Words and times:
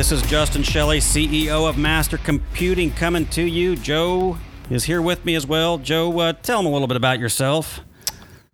This 0.00 0.12
is 0.12 0.22
Justin 0.22 0.62
Shelley, 0.62 0.98
CEO 1.00 1.68
of 1.68 1.76
Master 1.76 2.16
Computing, 2.16 2.90
coming 2.90 3.26
to 3.26 3.42
you. 3.42 3.76
Joe 3.76 4.38
is 4.70 4.84
here 4.84 5.02
with 5.02 5.26
me 5.26 5.34
as 5.34 5.46
well. 5.46 5.76
Joe, 5.76 6.18
uh, 6.20 6.32
tell 6.32 6.56
them 6.56 6.64
a 6.64 6.70
little 6.70 6.88
bit 6.88 6.96
about 6.96 7.18
yourself. 7.18 7.80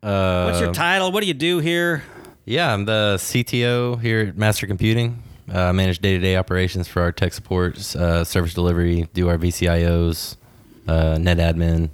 Uh, 0.02 0.46
What's 0.46 0.60
your 0.60 0.74
title? 0.74 1.12
What 1.12 1.20
do 1.20 1.28
you 1.28 1.34
do 1.34 1.60
here? 1.60 2.02
yeah, 2.46 2.74
I'm 2.74 2.84
the 2.84 3.14
CTO 3.18 4.00
here 4.00 4.22
at 4.22 4.36
Master 4.36 4.66
Computing. 4.66 5.22
Uh, 5.48 5.66
I 5.66 5.70
manage 5.70 6.00
day-to-day 6.00 6.36
operations 6.36 6.88
for 6.88 7.00
our 7.00 7.12
tech 7.12 7.32
support, 7.32 7.78
uh, 7.94 8.24
service 8.24 8.52
delivery, 8.52 9.08
do 9.14 9.28
our 9.28 9.38
VCIOs, 9.38 10.36
uh, 10.88 11.16
net 11.18 11.38
admin, 11.38 11.90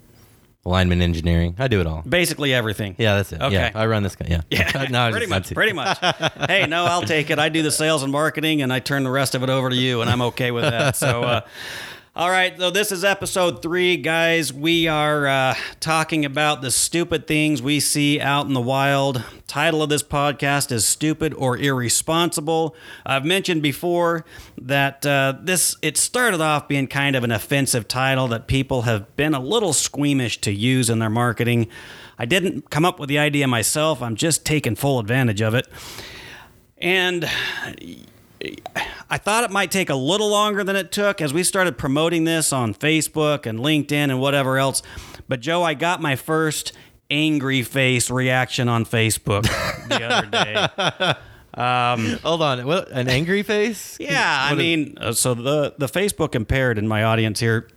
alignment 0.64 1.02
engineering. 1.02 1.56
I 1.58 1.68
do 1.68 1.80
it 1.80 1.86
all. 1.86 2.02
Basically 2.08 2.54
everything. 2.54 2.94
Yeah, 2.98 3.16
that's 3.16 3.32
it. 3.32 3.40
Okay. 3.42 3.54
Yeah, 3.54 3.70
I 3.74 3.86
run 3.86 4.02
this. 4.02 4.14
guy. 4.16 4.26
Yeah, 4.28 4.42
Yeah, 4.50 4.86
no, 4.90 5.10
pretty 5.10 5.26
much. 5.26 5.52
Pretty 5.52 5.72
much. 5.74 5.98
hey, 6.48 6.66
no, 6.66 6.84
I'll 6.84 7.02
take 7.02 7.30
it. 7.30 7.38
I 7.38 7.48
do 7.48 7.62
the 7.62 7.70
sales 7.72 8.02
and 8.02 8.12
marketing, 8.12 8.62
and 8.62 8.72
I 8.72 8.78
turn 8.80 9.02
the 9.04 9.10
rest 9.10 9.34
of 9.34 9.42
it 9.42 9.50
over 9.50 9.70
to 9.70 9.76
you, 9.76 10.00
and 10.02 10.10
I'm 10.10 10.22
okay 10.22 10.50
with 10.50 10.64
that. 10.64 10.96
So, 10.96 11.22
uh, 11.22 11.40
all 12.14 12.28
right. 12.28 12.54
So 12.58 12.70
this 12.70 12.92
is 12.92 13.04
episode 13.04 13.62
three, 13.62 13.96
guys. 13.96 14.52
We 14.52 14.86
are 14.86 15.26
uh, 15.26 15.54
talking 15.80 16.26
about 16.26 16.60
the 16.60 16.70
stupid 16.70 17.26
things 17.26 17.62
we 17.62 17.80
see 17.80 18.20
out 18.20 18.44
in 18.44 18.52
the 18.52 18.60
wild. 18.60 19.24
Title 19.46 19.82
of 19.82 19.88
this 19.88 20.02
podcast 20.02 20.70
is 20.72 20.86
"Stupid 20.86 21.32
or 21.32 21.56
Irresponsible." 21.56 22.76
I've 23.06 23.24
mentioned 23.24 23.62
before 23.62 24.26
that 24.60 25.06
uh, 25.06 25.38
this 25.40 25.74
it 25.80 25.96
started 25.96 26.42
off 26.42 26.68
being 26.68 26.86
kind 26.86 27.16
of 27.16 27.24
an 27.24 27.30
offensive 27.30 27.88
title 27.88 28.28
that 28.28 28.46
people 28.46 28.82
have 28.82 29.16
been 29.16 29.32
a 29.32 29.40
little 29.40 29.72
squeamish 29.72 30.38
to 30.42 30.52
use 30.52 30.90
in 30.90 30.98
their 30.98 31.08
marketing. 31.08 31.68
I 32.18 32.26
didn't 32.26 32.68
come 32.68 32.84
up 32.84 33.00
with 33.00 33.08
the 33.08 33.18
idea 33.18 33.48
myself. 33.48 34.02
I'm 34.02 34.16
just 34.16 34.44
taking 34.44 34.76
full 34.76 34.98
advantage 34.98 35.40
of 35.40 35.54
it. 35.54 35.66
And 36.76 37.26
I 39.10 39.18
thought 39.18 39.44
it 39.44 39.50
might 39.50 39.70
take 39.70 39.90
a 39.90 39.94
little 39.94 40.28
longer 40.30 40.64
than 40.64 40.76
it 40.76 40.90
took 40.92 41.20
as 41.20 41.32
we 41.34 41.42
started 41.42 41.76
promoting 41.78 42.24
this 42.24 42.52
on 42.52 42.74
Facebook 42.74 43.46
and 43.46 43.58
LinkedIn 43.58 43.92
and 43.92 44.20
whatever 44.20 44.58
else. 44.58 44.82
But 45.28 45.40
Joe, 45.40 45.62
I 45.62 45.74
got 45.74 46.00
my 46.00 46.16
first 46.16 46.72
angry 47.10 47.62
face 47.62 48.10
reaction 48.10 48.68
on 48.68 48.84
Facebook 48.86 49.42
the 49.88 50.04
other 50.04 50.26
day. 50.26 52.18
Hold 52.22 52.42
on. 52.42 52.66
What? 52.66 52.90
An 52.90 53.08
angry 53.08 53.42
face? 53.42 53.96
Yeah, 54.00 54.46
I 54.46 54.50
What 54.52 54.58
is- 54.60 54.64
mean, 54.64 54.98
uh, 55.00 55.12
so 55.12 55.34
the 55.34 55.74
the 55.78 55.86
Facebook 55.86 56.34
impaired 56.34 56.78
in 56.78 56.88
my 56.88 57.04
audience 57.04 57.40
here. 57.40 57.68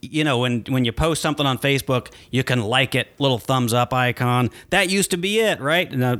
You 0.00 0.24
know, 0.24 0.38
when 0.40 0.64
when 0.68 0.84
you 0.84 0.92
post 0.92 1.22
something 1.22 1.46
on 1.46 1.58
Facebook, 1.58 2.08
you 2.30 2.42
can 2.44 2.60
like 2.62 2.94
it, 2.94 3.08
little 3.18 3.38
thumbs 3.38 3.72
up 3.72 3.92
icon. 3.94 4.50
That 4.70 4.90
used 4.90 5.10
to 5.12 5.16
be 5.16 5.40
it, 5.40 5.60
right? 5.60 5.90
And, 5.90 6.02
uh, 6.04 6.16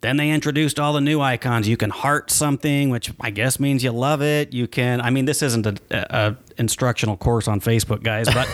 then 0.00 0.16
they 0.16 0.30
introduced 0.30 0.78
all 0.78 0.92
the 0.92 1.00
new 1.00 1.20
icons. 1.20 1.66
You 1.66 1.76
can 1.76 1.90
heart 1.90 2.30
something, 2.30 2.90
which 2.90 3.12
I 3.20 3.30
guess 3.30 3.58
means 3.58 3.82
you 3.82 3.90
love 3.90 4.22
it. 4.22 4.52
You 4.52 4.68
can. 4.68 5.00
I 5.00 5.10
mean, 5.10 5.24
this 5.24 5.42
isn't 5.42 5.66
a, 5.66 5.76
a 5.90 6.36
instructional 6.56 7.16
course 7.16 7.48
on 7.48 7.60
Facebook, 7.60 8.04
guys, 8.04 8.28
but 8.32 8.48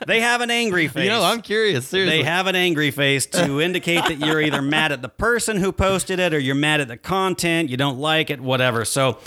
they 0.06 0.20
have 0.20 0.40
an 0.40 0.50
angry 0.50 0.88
face. 0.88 1.04
you 1.04 1.10
know, 1.10 1.22
I'm 1.22 1.42
curious. 1.42 1.86
Seriously. 1.86 2.18
They 2.18 2.24
have 2.24 2.46
an 2.46 2.56
angry 2.56 2.90
face 2.90 3.26
to 3.26 3.60
indicate 3.60 4.04
that 4.06 4.18
you're 4.20 4.40
either 4.40 4.62
mad 4.62 4.90
at 4.90 5.02
the 5.02 5.10
person 5.10 5.58
who 5.58 5.70
posted 5.70 6.18
it 6.18 6.32
or 6.32 6.38
you're 6.38 6.54
mad 6.54 6.80
at 6.80 6.88
the 6.88 6.96
content, 6.96 7.68
you 7.68 7.76
don't 7.76 7.98
like 7.98 8.30
it, 8.30 8.40
whatever. 8.40 8.86
So 8.86 9.18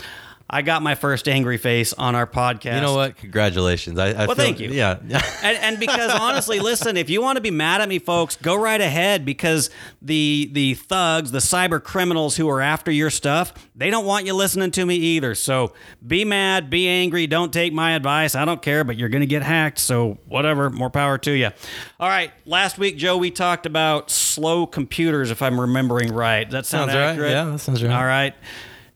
I 0.50 0.64
got 0.64 0.82
my 0.82 0.96
first 0.96 1.28
angry 1.30 1.58
face 1.58 1.94
on 1.94 2.16
our 2.16 2.26
podcast. 2.26 2.76
You 2.76 2.82
know 2.82 2.96
what? 2.96 3.18
Congratulations. 3.18 4.00
I, 4.00 4.08
I 4.10 4.14
Well, 4.26 4.28
feel- 4.28 4.36
thank 4.36 4.60
you. 4.60 4.70
Yeah. 4.72 4.98
And, 5.42 5.58
and 5.60 5.80
because 5.80 6.12
honestly, 6.12 6.60
listen, 6.60 6.98
if 6.98 7.10
you 7.10 7.22
want 7.22 7.38
to 7.38 7.42
be 7.42 7.52
mad 7.52 7.80
at 7.82 7.88
me, 7.88 7.98
folks, 8.00 8.36
go 8.36 8.56
right 8.56 8.82
ahead 8.82 9.24
because 9.26 9.70
the 10.02 10.50
the 10.52 10.74
thugs, 10.74 11.32
the 11.32 11.40
cyber 11.40 11.82
criminals 11.82 12.36
who 12.36 12.50
are 12.50 12.60
after 12.62 12.92
your 12.92 13.10
stuff, 13.10 13.54
they 13.76 13.90
don't 13.90 14.06
want 14.06 14.26
you 14.26 14.34
listening 14.34 14.72
to 14.72 14.86
me 14.86 14.96
either. 14.96 15.34
So 15.36 15.74
be 16.06 16.26
mad, 16.26 16.70
be 16.70 16.90
angry, 16.90 17.26
don't 17.26 17.54
take 17.54 17.72
my 17.72 17.92
advice. 17.94 18.36
I 18.36 18.44
don't 18.44 18.62
care, 18.62 18.84
but 18.84 18.98
you're 18.98 19.08
going 19.10 19.22
to 19.22 19.28
get 19.28 19.44
hacked. 19.44 19.80
So 19.80 20.18
whatever, 20.28 20.70
more 20.70 20.90
power 20.90 21.18
to 21.20 21.32
you. 21.32 21.52
All 22.00 22.10
right, 22.10 22.32
last 22.46 22.78
week, 22.78 22.98
Joe, 22.98 23.16
we 23.18 23.32
talked 23.32 23.66
about 23.66 24.10
slow 24.12 24.66
computers, 24.66 25.32
if 25.32 25.42
I'm 25.42 25.60
remembering 25.60 26.12
right. 26.12 26.50
That 26.50 26.66
sound 26.66 26.92
Sounds 26.92 26.96
right. 27.00 27.10
accurate? 27.12 27.32
Yeah, 27.32 27.46
that 27.46 27.60
sounds 27.60 27.82
right. 27.84 27.94
All 27.94 28.06
right. 28.06 28.34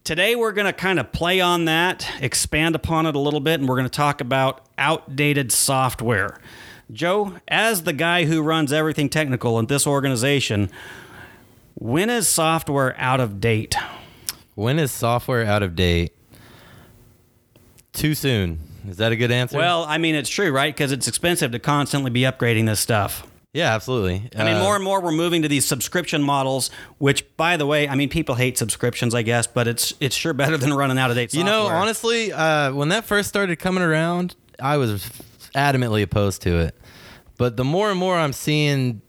Today, 0.03 0.35
we're 0.35 0.51
going 0.51 0.65
to 0.65 0.73
kind 0.73 0.99
of 0.99 1.13
play 1.13 1.39
on 1.39 1.63
that, 1.63 2.05
expand 2.19 2.75
upon 2.75 3.05
it 3.05 3.15
a 3.15 3.19
little 3.19 3.39
bit, 3.39 3.61
and 3.61 3.69
we're 3.69 3.77
going 3.77 3.87
to 3.87 3.89
talk 3.89 4.19
about 4.19 4.65
outdated 4.77 5.49
software. 5.49 6.37
Joe, 6.91 7.37
as 7.47 7.83
the 7.83 7.93
guy 7.93 8.25
who 8.25 8.41
runs 8.41 8.73
everything 8.73 9.07
technical 9.07 9.57
in 9.59 9.67
this 9.67 9.87
organization, 9.87 10.69
when 11.75 12.09
is 12.09 12.27
software 12.27 12.99
out 12.99 13.21
of 13.21 13.39
date? 13.39 13.77
when 14.55 14.77
is 14.77 14.91
software 14.91 15.45
out 15.45 15.63
of 15.63 15.73
date? 15.73 16.11
Too 17.93 18.13
soon. 18.13 18.59
Is 18.85 18.97
that 18.97 19.13
a 19.13 19.15
good 19.15 19.31
answer? 19.31 19.57
Well, 19.57 19.85
I 19.85 19.99
mean, 19.99 20.15
it's 20.15 20.29
true, 20.29 20.51
right? 20.51 20.75
Because 20.75 20.91
it's 20.91 21.07
expensive 21.07 21.53
to 21.53 21.59
constantly 21.59 22.11
be 22.11 22.21
upgrading 22.21 22.65
this 22.65 22.81
stuff. 22.81 23.25
Yeah, 23.53 23.73
absolutely. 23.75 24.29
I 24.35 24.43
mean, 24.43 24.55
Uh, 24.55 24.59
more 24.59 24.75
and 24.75 24.83
more 24.83 24.99
we're 24.99 25.11
moving 25.11 25.43
to 25.43 25.47
these 25.47 25.65
subscription 25.65 26.23
models, 26.23 26.71
which, 26.97 27.23
by 27.37 27.55
the 27.57 27.65
way, 27.65 27.87
I 27.87 27.95
mean, 27.95 28.09
people 28.09 28.35
hate 28.35 28.57
subscriptions, 28.57 29.13
I 29.13 29.21
guess, 29.21 29.45
but 29.47 29.67
it's 29.67 29.93
it's 29.99 30.15
sure 30.15 30.33
better 30.33 30.57
than 30.57 30.73
running 30.73 30.97
out 30.97 31.09
of 31.11 31.15
date 31.15 31.33
You 31.33 31.41
software. 31.41 31.53
know, 31.53 31.67
honestly, 31.67 32.31
uh, 32.31 32.73
when 32.73 32.89
that 32.89 33.05
first 33.05 33.29
started 33.29 33.59
coming 33.59 33.83
around, 33.83 34.35
I 34.59 34.77
was 34.77 35.03
adamantly 35.55 36.01
opposed 36.01 36.41
to 36.43 36.57
it. 36.59 36.75
But 37.37 37.57
the 37.57 37.63
more 37.63 37.89
and 37.89 37.99
more 37.99 38.15
I'm 38.17 38.33
seeing, 38.33 39.01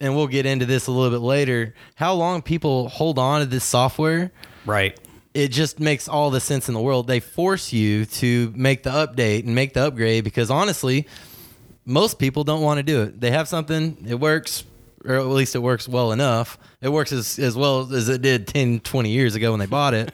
and 0.00 0.14
we'll 0.16 0.26
get 0.28 0.46
into 0.46 0.66
this 0.66 0.86
a 0.86 0.92
little 0.92 1.10
bit 1.10 1.24
later, 1.24 1.74
how 1.94 2.14
long 2.14 2.42
people 2.42 2.88
hold 2.88 3.18
on 3.18 3.40
to 3.40 3.46
this 3.46 3.64
software, 3.64 4.32
right? 4.66 4.98
it 5.34 5.48
just 5.50 5.80
makes 5.80 6.06
all 6.08 6.30
the 6.30 6.40
sense 6.40 6.68
in 6.68 6.74
the 6.74 6.80
world. 6.80 7.08
They 7.08 7.18
force 7.18 7.72
you 7.72 8.04
to 8.06 8.52
make 8.54 8.84
the 8.84 8.90
update 8.90 9.44
and 9.44 9.52
make 9.54 9.74
the 9.74 9.84
upgrade 9.86 10.22
because 10.22 10.48
honestly, 10.48 11.08
most 11.84 12.18
people 12.18 12.44
don't 12.44 12.62
want 12.62 12.78
to 12.78 12.82
do 12.82 13.02
it. 13.02 13.20
They 13.20 13.30
have 13.30 13.48
something, 13.48 14.04
it 14.08 14.18
works, 14.18 14.64
or 15.04 15.16
at 15.16 15.26
least 15.26 15.54
it 15.54 15.60
works 15.60 15.88
well 15.88 16.12
enough. 16.12 16.58
It 16.80 16.88
works 16.88 17.12
as, 17.12 17.38
as 17.38 17.56
well 17.56 17.92
as 17.92 18.08
it 18.08 18.22
did 18.22 18.46
10, 18.46 18.80
20 18.80 19.10
years 19.10 19.34
ago 19.34 19.50
when 19.50 19.60
they 19.60 19.66
bought 19.66 19.94
it. 19.94 20.12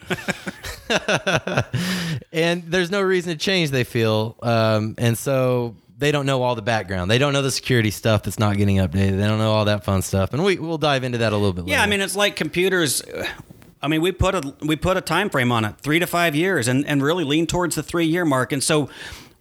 and 2.33 2.65
there's 2.65 2.91
no 2.91 3.01
reason 3.01 3.33
to 3.33 3.39
change, 3.39 3.71
they 3.71 3.85
feel. 3.85 4.37
Um, 4.43 4.95
and 4.99 5.17
so 5.17 5.77
they 6.01 6.13
don't 6.13 6.27
know 6.27 6.43
all 6.43 6.55
the 6.55 6.63
background. 6.63 7.11
They 7.11 7.19
don't 7.19 7.33
know 7.33 7.43
the 7.43 7.51
security 7.51 7.91
stuff 7.91 8.23
that's 8.23 8.39
not 8.39 8.57
getting 8.57 8.77
updated. 8.79 9.19
They 9.19 9.27
don't 9.27 9.39
know 9.39 9.53
all 9.53 9.67
that 9.67 9.85
fun 9.85 10.03
stuff. 10.03 10.33
And 10.33 10.43
we, 10.43 10.59
we'll 10.59 10.79
dive 10.79 11.05
into 11.05 11.19
that 11.19 11.33
a 11.33 11.37
little 11.37 11.53
bit 11.53 11.63
later. 11.63 11.73
Yeah, 11.73 11.83
I 11.83 11.87
mean, 11.87 12.01
it's 12.01 12.17
like 12.17 12.37
computers. 12.37 13.03
I 13.83 13.89
mean, 13.89 14.01
we 14.01 14.13
put 14.13 14.35
a 14.35 14.55
we 14.63 14.77
put 14.77 14.97
a 14.97 15.01
time 15.01 15.31
frame 15.31 15.53
on 15.53 15.65
it, 15.65 15.77
three 15.79 15.99
to 15.99 16.07
five 16.07 16.35
years, 16.35 16.69
and 16.69 16.87
and 16.87 17.03
really 17.03 17.25
lean 17.25 17.47
towards 17.47 17.77
the 17.77 17.83
three 17.83 18.07
year 18.07 18.25
mark. 18.25 18.53
And 18.53 18.63
so, 18.63 18.89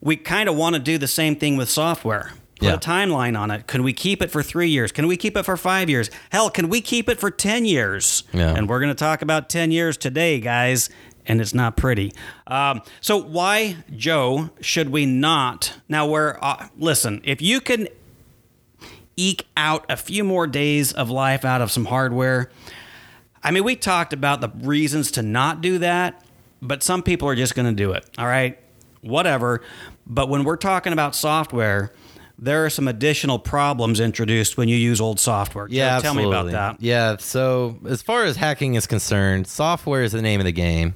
we 0.01 0.15
kind 0.15 0.47
of 0.49 0.55
want 0.55 0.75
to 0.75 0.79
do 0.81 0.97
the 0.97 1.07
same 1.07 1.35
thing 1.35 1.57
with 1.57 1.69
software. 1.69 2.31
Put 2.59 2.65
Yeah. 2.67 2.73
a 2.73 2.77
timeline 2.77 3.39
on 3.39 3.51
it. 3.51 3.67
Can 3.67 3.83
we 3.83 3.93
keep 3.93 4.21
it 4.21 4.31
for 4.31 4.43
three 4.43 4.67
years? 4.69 4.91
Can 4.91 5.07
we 5.07 5.15
keep 5.15 5.37
it 5.37 5.43
for 5.43 5.55
five 5.55 5.89
years? 5.89 6.09
Hell, 6.29 6.49
can 6.49 6.67
we 6.67 6.81
keep 6.81 7.07
it 7.07 7.19
for 7.19 7.31
ten 7.31 7.63
years? 7.65 8.23
Yeah. 8.33 8.53
And 8.53 8.67
we're 8.67 8.79
going 8.79 8.91
to 8.93 8.95
talk 8.99 9.21
about 9.21 9.47
ten 9.49 9.71
years 9.71 9.95
today, 9.97 10.39
guys. 10.41 10.89
And 11.25 11.39
it's 11.39 11.53
not 11.53 11.77
pretty. 11.77 12.11
Um, 12.47 12.81
so 13.01 13.15
why, 13.21 13.77
Joe, 13.95 14.49
should 14.61 14.89
we 14.89 15.05
not? 15.05 15.73
Now, 15.87 16.05
where 16.07 16.43
uh, 16.43 16.67
listen, 16.77 17.21
if 17.23 17.41
you 17.41 17.61
can 17.61 17.87
eke 19.15 19.45
out 19.57 19.85
a 19.89 19.97
few 19.97 20.23
more 20.23 20.47
days 20.47 20.91
of 20.93 21.09
life 21.09 21.43
out 21.43 21.61
of 21.61 21.71
some 21.71 21.85
hardware. 21.85 22.49
I 23.43 23.51
mean, 23.51 23.63
we 23.65 23.75
talked 23.75 24.13
about 24.13 24.39
the 24.41 24.49
reasons 24.65 25.11
to 25.11 25.21
not 25.21 25.61
do 25.61 25.77
that, 25.79 26.23
but 26.61 26.83
some 26.83 27.03
people 27.03 27.27
are 27.27 27.35
just 27.35 27.53
going 27.55 27.67
to 27.67 27.73
do 27.75 27.91
it. 27.91 28.05
All 28.17 28.25
right, 28.25 28.57
whatever. 29.01 29.61
But 30.09 30.27
when 30.27 30.43
we're 30.43 30.57
talking 30.57 30.91
about 30.91 31.15
software, 31.15 31.93
there 32.37 32.65
are 32.65 32.69
some 32.69 32.87
additional 32.87 33.37
problems 33.37 33.99
introduced 33.99 34.57
when 34.57 34.67
you 34.67 34.75
use 34.75 34.99
old 34.99 35.19
software. 35.19 35.67
Yeah, 35.69 35.99
tell 35.99 36.13
me 36.13 36.25
about 36.25 36.51
that. 36.51 36.81
Yeah, 36.81 37.17
so 37.17 37.77
as 37.87 38.01
far 38.01 38.23
as 38.23 38.35
hacking 38.35 38.75
is 38.75 38.87
concerned, 38.87 39.47
software 39.47 40.03
is 40.03 40.13
the 40.13 40.21
name 40.21 40.39
of 40.39 40.45
the 40.45 40.51
game. 40.51 40.95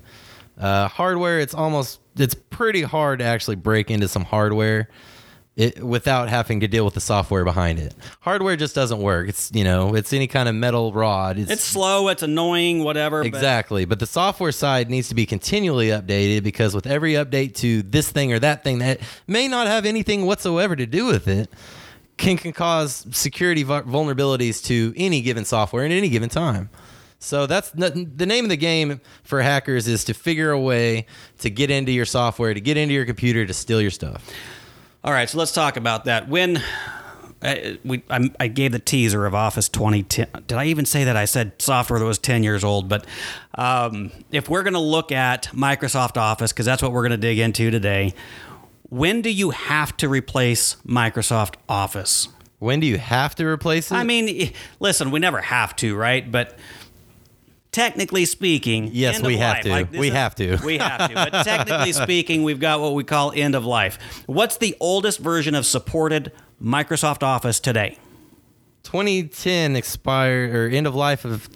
Uh, 0.58 0.88
hardware, 0.88 1.40
it's 1.40 1.54
almost 1.54 2.00
it's 2.16 2.36
pretty 2.36 2.82
hard 2.84 3.20
to 3.20 3.26
actually 3.26 3.56
break 3.56 3.90
into 3.92 4.08
some 4.08 4.24
hardware 4.24 4.90
it, 5.56 5.84
without 5.84 6.30
having 6.30 6.60
to 6.62 6.68
deal 6.68 6.84
with 6.86 6.96
the 6.96 7.02
software 7.02 7.44
behind 7.46 7.80
it. 7.80 7.94
Hardware 8.22 8.56
just 8.56 8.74
doesn't 8.74 9.00
work. 9.00 9.30
It's 9.30 9.52
you 9.54 9.64
know 9.64 9.96
it's 9.96 10.14
any 10.14 10.28
kind 10.28 10.50
of 10.50 10.56
metal 10.56 10.94
rod. 10.94 11.38
It's 11.38 11.64
slow. 11.64 12.08
It's 12.08 12.24
annoying. 12.24 12.84
Whatever. 12.84 13.22
Exactly. 13.22 13.86
But 13.86 14.00
the 14.00 14.08
software 14.08 14.52
side 14.52 14.90
needs 14.90 15.10
to 15.10 15.16
be 15.16 15.26
continually 15.26 15.88
updated 15.88 16.44
because 16.44 16.74
with 16.74 16.88
every 16.88 17.14
update 17.14 17.56
to 17.56 17.84
this 17.84 18.10
thing 18.12 18.34
or 18.34 18.40
that 18.40 18.64
thing 18.64 18.80
that 18.80 19.00
may 19.28 19.48
not 19.48 19.68
have 19.68 19.86
anything 19.86 20.26
whatsoever 20.26 20.76
to 20.76 20.86
do 20.86 21.06
with 21.06 21.28
it, 21.28 21.50
can, 22.18 22.38
can 22.38 22.54
cause 22.54 23.06
security 23.12 23.64
vulnerabilities 23.64 24.64
to 24.66 24.94
any 24.98 25.22
given 25.22 25.46
software 25.46 25.86
at 25.86 25.92
any 25.92 26.10
given 26.10 26.30
time. 26.30 26.70
So 27.20 27.46
that's 27.46 27.70
the 27.72 28.26
name 28.26 28.44
of 28.44 28.50
the 28.50 28.58
game 28.58 29.00
for 29.24 29.42
hackers 29.42 29.88
is 29.88 30.04
to 30.06 30.14
figure 30.14 30.52
a 30.52 30.60
way 30.60 31.06
to 31.40 31.50
get 31.50 31.72
into 31.72 31.94
your 31.94 32.04
software, 32.04 32.54
to 32.54 32.60
get 32.60 32.76
into 32.76 32.94
your 32.94 33.06
computer, 33.06 33.46
to 33.46 33.54
steal 33.54 33.82
your 33.82 33.92
stuff. 33.92 34.30
All 35.04 35.12
right, 35.12 35.30
so 35.30 35.38
let's 35.38 35.52
talk 35.52 35.76
about 35.76 36.06
that. 36.06 36.30
When 36.30 36.62
I, 37.42 37.78
we, 37.84 38.04
I, 38.10 38.30
I 38.40 38.48
gave 38.48 38.72
the 38.72 38.80
teaser 38.80 39.26
of 39.26 39.36
Office 39.36 39.68
2010. 39.68 40.28
Did 40.48 40.58
I 40.58 40.66
even 40.66 40.86
say 40.86 41.04
that? 41.04 41.18
I 41.18 41.26
said 41.26 41.62
software 41.62 42.00
that 42.00 42.06
was 42.06 42.18
10 42.18 42.42
years 42.44 42.64
old. 42.64 42.88
But 42.88 43.06
um, 43.56 44.12
if 44.32 44.48
we're 44.48 44.64
going 44.64 44.74
to 44.74 44.80
look 44.80 45.12
at 45.12 45.48
Microsoft 45.48 46.16
Office, 46.16 46.54
because 46.54 46.66
that's 46.66 46.82
what 46.82 46.94
we're 46.94 47.02
going 47.02 47.12
to 47.12 47.18
dig 47.18 47.40
into 47.40 47.70
today, 47.70 48.14
when 48.90 49.22
do 49.22 49.30
you 49.30 49.50
have 49.50 49.98
to 49.98 50.08
replace 50.08 50.76
Microsoft 50.88 51.56
Office? 51.68 52.30
When 52.60 52.80
do 52.80 52.88
you 52.88 52.98
have 52.98 53.36
to 53.36 53.46
replace 53.46 53.92
it? 53.92 53.96
I 53.96 54.06
mean, 54.06 54.54
listen, 54.80 55.12
we 55.12 55.20
never 55.20 55.42
have 55.42 55.76
to, 55.78 55.98
right? 55.98 56.32
But 56.32 56.58
technically 57.74 58.24
speaking, 58.24 58.90
Yes, 58.94 59.22
we 59.22 59.36
have 59.38 59.56
life. 59.56 59.64
to. 59.64 59.70
Like, 59.70 59.92
We 59.92 60.08
is- 60.08 60.14
have 60.14 60.36
to. 60.36 60.58
We 60.66 60.78
have 60.78 61.10
to. 61.10 61.14
But 61.16 61.44
technically 61.44 61.92
speaking, 61.92 62.44
we've 62.44 62.60
got 62.62 62.80
what 62.80 62.94
we 62.94 63.04
call 63.04 63.34
end 63.36 63.56
of 63.56 63.66
life. 63.66 64.00
What's 64.28 64.56
the 64.58 64.78
oldest 64.80 65.20
version 65.20 65.56
of 65.56 65.66
supported 65.66 66.32
Microsoft 66.62 67.22
Office 67.24 67.60
today? 67.60 67.98
2010 68.84 69.76
expired 69.76 70.54
or 70.56 70.68
end 70.70 70.88
of 70.88 70.96
life 70.96 71.26
of 71.26 71.50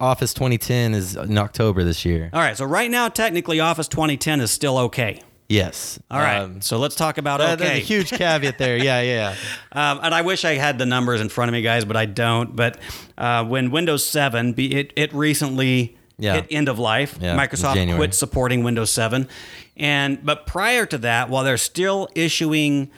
Office 0.00 0.32
2010 0.32 0.94
is 0.94 1.16
in 1.16 1.36
October 1.36 1.82
this 1.84 2.04
year. 2.04 2.30
All 2.32 2.40
right, 2.40 2.56
so 2.56 2.64
right 2.64 2.90
now, 2.90 3.08
technically, 3.08 3.58
Office 3.60 3.88
2010 3.88 4.40
is 4.40 4.50
still 4.50 4.78
okay. 4.78 5.20
Yes. 5.48 5.98
All 6.10 6.20
right, 6.20 6.40
Um, 6.42 6.60
so 6.60 6.78
let's 6.78 6.94
talk 6.94 7.16
about 7.16 7.40
okay. 7.40 7.56
There's 7.56 7.70
a 7.78 7.80
huge 7.80 8.10
caveat 8.10 8.58
there. 8.58 8.76
Yeah, 8.84 9.00
yeah. 9.00 9.34
Um, 9.72 10.00
and 10.02 10.14
I 10.14 10.20
wish 10.20 10.44
I 10.44 10.54
had 10.56 10.78
the 10.78 10.84
numbers 10.84 11.22
in 11.22 11.30
front 11.30 11.48
of 11.48 11.54
me, 11.54 11.62
guys, 11.62 11.86
but 11.86 11.96
I 11.96 12.04
don't. 12.04 12.54
But 12.54 12.78
uh, 13.16 13.44
when 13.44 13.70
Windows 13.70 14.06
7, 14.06 14.52
be, 14.52 14.74
it, 14.74 14.92
it 14.94 15.12
recently 15.14 15.96
Yeah. 16.18 16.34
hit 16.34 16.46
end 16.50 16.68
of 16.68 16.78
life. 16.78 17.16
Yeah, 17.20 17.34
Microsoft 17.34 17.74
January. 17.76 17.98
quit 17.98 18.14
supporting 18.14 18.62
Windows 18.62 18.90
7. 18.92 19.26
And 19.78 20.22
but 20.24 20.46
prior 20.46 20.84
to 20.86 20.98
that, 20.98 21.30
while 21.30 21.44
they're 21.44 21.56
still 21.56 22.08
issuing 22.14 22.90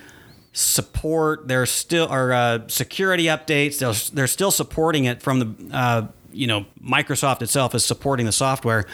support, 0.53 1.47
they're 1.47 1.67
still 1.67 2.09
or 2.13 2.33
uh, 2.33 2.67
security 2.69 3.25
updates. 3.27 3.79
They're, 3.79 3.93
they're 4.15 4.27
still 4.27 4.51
supporting 4.51 5.05
it 5.05 5.23
from 5.23 5.39
the 5.39 5.77
uh, 5.77 6.07
you 6.33 6.47
know 6.47 6.65
Microsoft 6.83 7.43
itself 7.43 7.75
is 7.75 7.85
supporting 7.85 8.27
the 8.27 8.33
software 8.33 8.87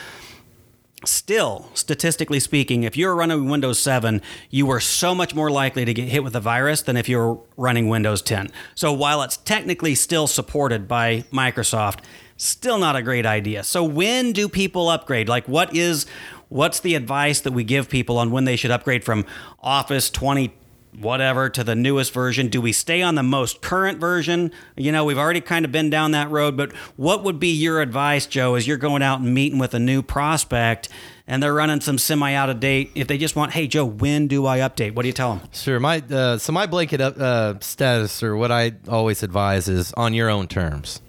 still, 1.07 1.69
statistically 1.73 2.39
speaking, 2.39 2.83
if 2.83 2.97
you're 2.97 3.15
running 3.15 3.49
Windows 3.49 3.79
7, 3.79 4.21
you 4.49 4.65
were 4.65 4.79
so 4.79 5.15
much 5.15 5.33
more 5.33 5.49
likely 5.49 5.85
to 5.85 5.93
get 5.93 6.07
hit 6.09 6.23
with 6.23 6.35
a 6.35 6.39
virus 6.39 6.81
than 6.81 6.97
if 6.97 7.07
you 7.09 7.17
were 7.17 7.37
running 7.55 7.87
Windows 7.87 8.21
10. 8.21 8.49
So 8.75 8.93
while 8.93 9.21
it's 9.21 9.37
technically 9.37 9.95
still 9.95 10.27
supported 10.27 10.87
by 10.87 11.23
Microsoft, 11.31 11.99
still 12.37 12.77
not 12.77 12.95
a 12.95 13.01
great 13.01 13.25
idea. 13.25 13.63
So 13.63 13.83
when 13.83 14.31
do 14.31 14.47
people 14.47 14.89
upgrade? 14.89 15.27
Like 15.27 15.47
what 15.47 15.75
is 15.75 16.05
what's 16.49 16.79
the 16.79 16.95
advice 16.95 17.41
that 17.41 17.53
we 17.53 17.63
give 17.63 17.89
people 17.89 18.17
on 18.17 18.31
when 18.31 18.45
they 18.45 18.55
should 18.55 18.71
upgrade 18.71 19.03
from 19.03 19.25
Office 19.61 20.09
20 20.09 20.53
whatever 20.99 21.49
to 21.49 21.63
the 21.63 21.75
newest 21.75 22.13
version? 22.13 22.47
Do 22.47 22.61
we 22.61 22.71
stay 22.71 23.01
on 23.01 23.15
the 23.15 23.23
most 23.23 23.61
current 23.61 23.99
version? 23.99 24.51
You 24.75 24.91
know, 24.91 25.05
we've 25.05 25.17
already 25.17 25.41
kind 25.41 25.65
of 25.65 25.71
been 25.71 25.89
down 25.89 26.11
that 26.11 26.29
road, 26.29 26.57
but 26.57 26.71
what 26.95 27.23
would 27.23 27.39
be 27.39 27.49
your 27.49 27.81
advice, 27.81 28.25
Joe, 28.25 28.55
as 28.55 28.67
you're 28.67 28.77
going 28.77 29.01
out 29.01 29.19
and 29.19 29.33
meeting 29.33 29.59
with 29.59 29.73
a 29.73 29.79
new 29.79 30.01
prospect 30.01 30.89
and 31.27 31.43
they're 31.43 31.53
running 31.53 31.81
some 31.81 31.97
semi 31.97 32.33
out 32.33 32.49
of 32.49 32.59
date? 32.59 32.91
If 32.95 33.07
they 33.07 33.17
just 33.17 33.35
want, 33.35 33.51
hey, 33.53 33.67
Joe, 33.67 33.85
when 33.85 34.27
do 34.27 34.45
I 34.45 34.59
update? 34.59 34.95
What 34.95 35.03
do 35.03 35.07
you 35.07 35.13
tell 35.13 35.35
them? 35.35 35.47
Sure. 35.51 35.79
My 35.79 36.03
uh, 36.09 36.37
so 36.37 36.51
my 36.51 36.65
blanket 36.65 37.01
uh, 37.01 37.59
status 37.59 38.23
or 38.23 38.35
what 38.35 38.51
I 38.51 38.73
always 38.87 39.23
advise 39.23 39.67
is 39.67 39.93
on 39.93 40.13
your 40.13 40.29
own 40.29 40.47
terms. 40.47 41.01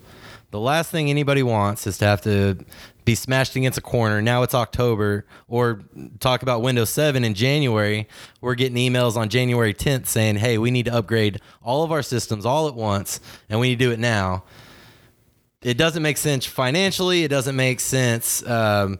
The 0.50 0.60
last 0.60 0.90
thing 0.90 1.10
anybody 1.10 1.42
wants 1.42 1.86
is 1.86 1.98
to 1.98 2.06
have 2.06 2.22
to 2.22 2.56
be 3.08 3.14
smashed 3.14 3.56
against 3.56 3.78
a 3.78 3.80
corner. 3.80 4.20
Now 4.20 4.42
it's 4.42 4.54
October, 4.54 5.24
or 5.48 5.80
talk 6.20 6.42
about 6.42 6.60
Windows 6.60 6.90
7 6.90 7.24
in 7.24 7.32
January. 7.32 8.06
We're 8.42 8.54
getting 8.54 8.76
emails 8.76 9.16
on 9.16 9.30
January 9.30 9.72
10th 9.72 10.06
saying, 10.08 10.36
"Hey, 10.36 10.58
we 10.58 10.70
need 10.70 10.84
to 10.84 10.94
upgrade 10.94 11.40
all 11.62 11.84
of 11.84 11.90
our 11.90 12.02
systems 12.02 12.44
all 12.44 12.68
at 12.68 12.74
once, 12.74 13.18
and 13.48 13.60
we 13.60 13.70
need 13.70 13.78
to 13.78 13.84
do 13.86 13.92
it 13.92 13.98
now." 13.98 14.44
It 15.62 15.78
doesn't 15.78 16.02
make 16.02 16.18
sense 16.18 16.44
financially. 16.44 17.24
It 17.24 17.28
doesn't 17.28 17.56
make 17.56 17.80
sense. 17.80 18.46
Um, 18.46 18.98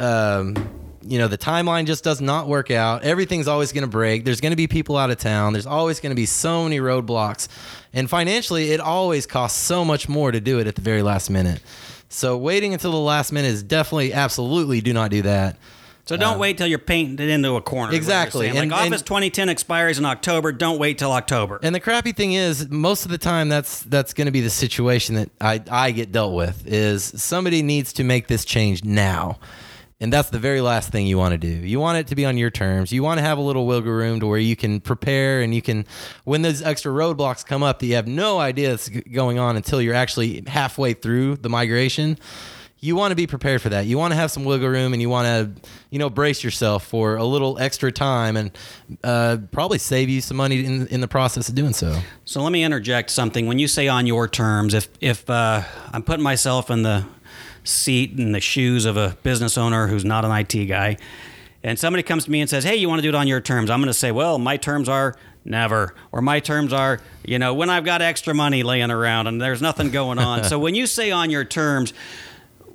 um, 0.00 0.56
you 1.02 1.18
know, 1.18 1.28
the 1.28 1.36
timeline 1.36 1.84
just 1.84 2.02
does 2.02 2.22
not 2.22 2.48
work 2.48 2.70
out. 2.70 3.02
Everything's 3.02 3.46
always 3.46 3.72
going 3.72 3.84
to 3.84 3.90
break. 3.90 4.24
There's 4.24 4.40
going 4.40 4.52
to 4.52 4.56
be 4.56 4.68
people 4.68 4.96
out 4.96 5.10
of 5.10 5.18
town. 5.18 5.52
There's 5.52 5.66
always 5.66 6.00
going 6.00 6.12
to 6.12 6.16
be 6.16 6.24
so 6.24 6.64
many 6.64 6.78
roadblocks. 6.78 7.48
And 7.92 8.08
financially, 8.08 8.70
it 8.70 8.80
always 8.80 9.26
costs 9.26 9.60
so 9.60 9.84
much 9.84 10.08
more 10.08 10.32
to 10.32 10.40
do 10.40 10.60
it 10.60 10.66
at 10.66 10.76
the 10.76 10.80
very 10.80 11.02
last 11.02 11.28
minute. 11.28 11.60
So 12.14 12.36
waiting 12.36 12.72
until 12.72 12.92
the 12.92 12.98
last 12.98 13.32
minute 13.32 13.48
is 13.48 13.62
definitely, 13.62 14.12
absolutely 14.12 14.80
do 14.80 14.92
not 14.92 15.10
do 15.10 15.22
that. 15.22 15.56
So 16.06 16.16
don't 16.18 16.36
uh, 16.36 16.38
wait 16.38 16.58
till 16.58 16.66
you're 16.66 16.78
painted 16.78 17.30
into 17.30 17.56
a 17.56 17.62
corner. 17.62 17.84
is 17.84 17.86
what 17.86 17.92
you're 17.92 17.98
Exactly. 18.22 18.46
saying. 18.46 18.54
Like 18.54 18.62
And- 18.64 18.72
Office 18.92 19.00
and- 19.00 19.06
2010 19.06 19.48
expires 19.48 19.98
in 19.98 20.04
October. 20.04 20.52
Don't 20.52 20.78
wait 20.78 20.98
till 20.98 21.10
October. 21.12 21.58
And 21.62 21.74
the 21.74 21.80
crappy 21.80 22.12
thing 22.12 22.34
is, 22.34 22.68
most 22.70 23.04
of 23.06 23.10
the 23.10 23.16
time, 23.18 23.48
that's 23.48 23.80
that's 23.82 24.12
going 24.12 24.26
to 24.26 24.30
be 24.30 24.42
the 24.42 24.50
situation 24.50 25.14
that 25.16 25.30
I 25.40 25.62
I 25.70 25.90
get 25.92 26.12
dealt 26.12 26.34
with. 26.34 26.66
Is 26.66 27.02
somebody 27.04 27.62
needs 27.62 27.92
to 27.94 28.04
make 28.04 28.26
this 28.28 28.44
change 28.44 28.84
now, 28.84 29.38
and 30.00 30.12
that's 30.12 30.30
the 30.30 30.38
very 30.38 30.60
last 30.60 30.90
thing 30.90 31.06
you 31.06 31.16
want 31.16 31.32
to 31.32 31.38
do. 31.38 31.48
You 31.48 31.78
want 31.80 31.98
it 31.98 32.08
to 32.08 32.14
be 32.14 32.24
on 32.24 32.36
your 32.36 32.50
terms. 32.50 32.92
You 32.92 33.02
want 33.02 33.18
to 33.18 33.22
have 33.22 33.38
a 33.38 33.40
little 33.40 33.66
wiggle 33.66 33.92
room 33.92 34.20
to 34.20 34.26
where 34.26 34.38
you 34.38 34.56
can 34.56 34.80
prepare 34.80 35.40
and 35.40 35.54
you 35.54 35.62
can, 35.62 35.86
when 36.24 36.42
those 36.42 36.62
extra 36.62 36.92
roadblocks 36.92 37.46
come 37.46 37.62
up 37.62 37.78
that 37.78 37.86
you 37.86 37.94
have 37.94 38.08
no 38.08 38.38
idea 38.38 38.70
that's 38.70 38.88
going 38.88 39.38
on 39.38 39.56
until 39.56 39.80
you're 39.80 39.94
actually 39.94 40.42
halfway 40.46 40.94
through 40.94 41.36
the 41.36 41.48
migration. 41.48 42.18
You 42.80 42.96
want 42.96 43.12
to 43.12 43.16
be 43.16 43.26
prepared 43.26 43.62
for 43.62 43.70
that. 43.70 43.86
You 43.86 43.96
want 43.96 44.12
to 44.12 44.16
have 44.16 44.30
some 44.30 44.44
wiggle 44.44 44.68
room, 44.68 44.92
and 44.92 45.00
you 45.00 45.08
want 45.08 45.26
to, 45.26 45.68
you 45.88 45.98
know, 45.98 46.10
brace 46.10 46.44
yourself 46.44 46.84
for 46.84 47.16
a 47.16 47.24
little 47.24 47.58
extra 47.58 47.90
time, 47.90 48.36
and 48.36 48.50
uh, 49.02 49.38
probably 49.52 49.78
save 49.78 50.10
you 50.10 50.20
some 50.20 50.36
money 50.36 50.62
in 50.62 50.86
in 50.88 51.00
the 51.00 51.08
process 51.08 51.48
of 51.48 51.54
doing 51.54 51.72
so. 51.72 51.98
So 52.26 52.42
let 52.42 52.52
me 52.52 52.62
interject 52.62 53.10
something. 53.10 53.46
When 53.46 53.58
you 53.58 53.68
say 53.68 53.88
on 53.88 54.06
your 54.06 54.28
terms, 54.28 54.74
if 54.74 54.90
if 55.00 55.30
uh, 55.30 55.62
I'm 55.94 56.02
putting 56.02 56.22
myself 56.22 56.70
in 56.70 56.82
the 56.82 57.06
seat 57.64 58.18
in 58.18 58.32
the 58.32 58.40
shoes 58.40 58.84
of 58.84 58.96
a 58.96 59.16
business 59.22 59.58
owner 59.58 59.88
who's 59.88 60.04
not 60.04 60.24
an 60.24 60.30
IT 60.30 60.66
guy, 60.66 60.96
and 61.62 61.78
somebody 61.78 62.02
comes 62.02 62.26
to 62.26 62.30
me 62.30 62.40
and 62.40 62.48
says, 62.48 62.62
"Hey, 62.64 62.76
you 62.76 62.88
want 62.88 62.98
to 62.98 63.02
do 63.02 63.08
it 63.08 63.14
on 63.14 63.26
your 63.26 63.40
terms?" 63.40 63.70
I'm 63.70 63.80
going 63.80 63.86
to 63.88 63.94
say, 63.94 64.12
"Well, 64.12 64.38
my 64.38 64.56
terms 64.56 64.88
are 64.88 65.14
never," 65.44 65.94
or 66.12 66.20
my 66.20 66.40
terms 66.40 66.72
are, 66.72 67.00
you 67.24 67.38
know, 67.38 67.54
when 67.54 67.70
I've 67.70 67.84
got 67.84 68.02
extra 68.02 68.34
money 68.34 68.62
laying 68.62 68.90
around 68.90 69.26
and 69.26 69.40
there's 69.40 69.62
nothing 69.62 69.90
going 69.90 70.18
on. 70.18 70.44
so 70.50 70.58
when 70.58 70.74
you 70.74 70.86
say 70.86 71.10
on 71.10 71.30
your 71.30 71.44
terms, 71.44 71.92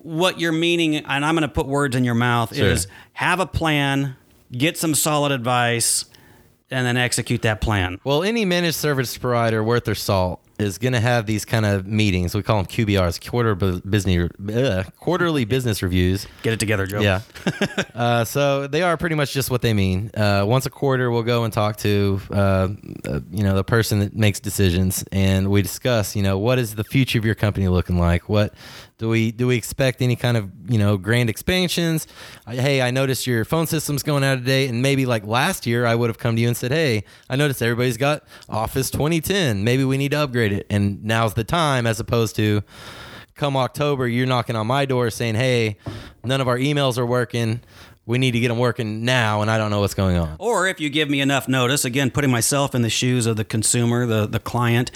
what 0.02 0.40
you're 0.40 0.52
meaning, 0.52 0.96
and 0.96 1.26
I'm 1.26 1.36
going 1.36 1.42
to 1.48 1.54
put 1.54 1.68
words 1.68 1.96
in 1.96 2.04
your 2.04 2.16
mouth, 2.16 2.56
Sure. 2.56 2.68
is 2.68 2.88
have 3.14 3.40
a 3.40 3.46
plan, 3.46 4.16
get 4.52 4.78
some 4.78 4.96
solid 4.96 5.32
advice, 5.32 6.06
and 6.72 6.86
then 6.86 6.98
execute 6.98 7.42
that 7.44 7.62
plan. 7.62 8.00
Well, 8.04 8.24
any 8.24 8.46
managed 8.46 8.78
service 8.78 9.18
provider 9.18 9.64
worth 9.64 9.86
their 9.86 9.96
salt 9.96 10.42
is 10.60 10.78
going 10.78 10.94
to 10.94 11.00
have 11.00 11.26
these 11.26 11.46
kind 11.46 11.66
of 11.66 11.88
meetings. 11.88 12.36
We 12.36 12.44
call 12.44 12.58
them 12.58 12.66
QBRs, 12.66 13.28
quarter 13.30 13.56
bu- 13.56 13.82
business, 13.82 14.30
uh, 14.54 14.84
quarterly 15.00 15.46
business 15.46 15.82
reviews. 15.82 16.28
Get 16.44 16.54
it 16.54 16.60
together, 16.60 16.86
Joe. 16.86 17.00
Yeah. 17.00 17.22
uh, 17.96 18.26
so 18.26 18.68
they 18.68 18.82
are 18.82 18.98
pretty 18.98 19.16
much 19.16 19.34
just 19.34 19.50
what 19.50 19.62
they 19.62 19.74
mean. 19.74 20.12
Uh, 20.14 20.44
once 20.46 20.66
a 20.66 20.70
quarter, 20.70 21.10
we'll 21.10 21.24
go 21.24 21.46
and 21.46 21.54
talk 21.54 21.78
to, 21.78 22.20
uh, 22.32 22.36
uh, 23.08 23.20
you 23.32 23.44
know, 23.44 23.56
the 23.56 23.64
person 23.64 24.00
that 24.00 24.16
makes 24.16 24.40
decisions, 24.40 25.04
and 25.12 25.50
we 25.50 25.62
discuss, 25.62 26.16
you 26.16 26.24
know, 26.24 26.38
what 26.38 26.60
is 26.60 26.76
the 26.76 26.84
future 26.84 27.18
of 27.18 27.26
your 27.26 27.36
company 27.36 27.68
looking 27.68 27.98
like? 27.98 28.28
What 28.28 28.54
do 28.98 29.08
we 29.08 29.32
do? 29.32 29.48
We 29.48 29.56
expect 29.56 30.02
any 30.02 30.18
kind 30.18 30.36
of, 30.36 30.52
you 30.68 30.78
know, 30.78 30.98
grand 30.98 31.30
expansions? 31.30 32.06
Uh, 32.46 32.52
hey, 32.52 32.82
I 32.82 32.92
noticed 32.92 33.26
your 33.26 33.46
phone 33.46 33.66
system's 33.66 34.04
going 34.04 34.26
out 34.26 34.38
of 34.38 34.46
date, 34.46 34.70
and 34.70 34.82
maybe 34.82 35.06
like 35.06 35.26
last 35.26 35.66
year, 35.66 35.86
I 35.86 35.96
would 35.96 36.10
have 36.10 36.18
come 36.18 36.36
to 36.36 36.42
you 36.42 36.50
and 36.50 36.58
said, 36.58 36.72
hey, 36.72 37.06
I 37.30 37.38
noticed 37.38 37.62
everybody's 37.62 37.98
got 37.98 38.24
Office 38.50 38.92
2010. 38.92 39.64
Maybe 39.64 39.86
we 39.86 39.98
need 39.98 40.12
to 40.12 40.20
upgrade 40.20 40.49
it, 40.52 40.68
and 40.70 41.04
now's 41.04 41.34
the 41.34 41.44
time, 41.44 41.86
as 41.88 42.00
opposed 42.00 42.36
to 42.38 42.62
come 43.36 43.56
October, 43.56 44.08
you're 44.08 44.28
knocking 44.28 44.56
on 44.56 44.68
my 44.68 44.86
door 44.86 45.10
saying, 45.10 45.36
"Hey, 45.36 45.78
none 46.24 46.42
of 46.42 46.48
our 46.48 46.58
emails 46.58 46.98
are 46.98 47.06
working. 47.06 47.62
We 48.06 48.18
need 48.18 48.32
to 48.32 48.40
get 48.40 48.48
them 48.50 48.58
working 48.58 49.06
now, 49.06 49.42
and 49.42 49.52
I 49.52 49.58
don't 49.58 49.70
know 49.70 49.80
what's 49.82 49.94
going 49.94 50.18
on." 50.18 50.36
Or 50.40 50.68
if 50.68 50.80
you 50.80 50.90
give 50.90 51.10
me 51.10 51.22
enough 51.22 51.48
notice, 51.48 51.86
again, 51.86 52.12
putting 52.12 52.32
myself 52.32 52.74
in 52.76 52.82
the 52.82 52.90
shoes 52.90 53.26
of 53.26 53.38
the 53.38 53.46
consumer, 53.46 54.06
the, 54.06 54.28
the 54.28 54.40
client, 54.40 54.92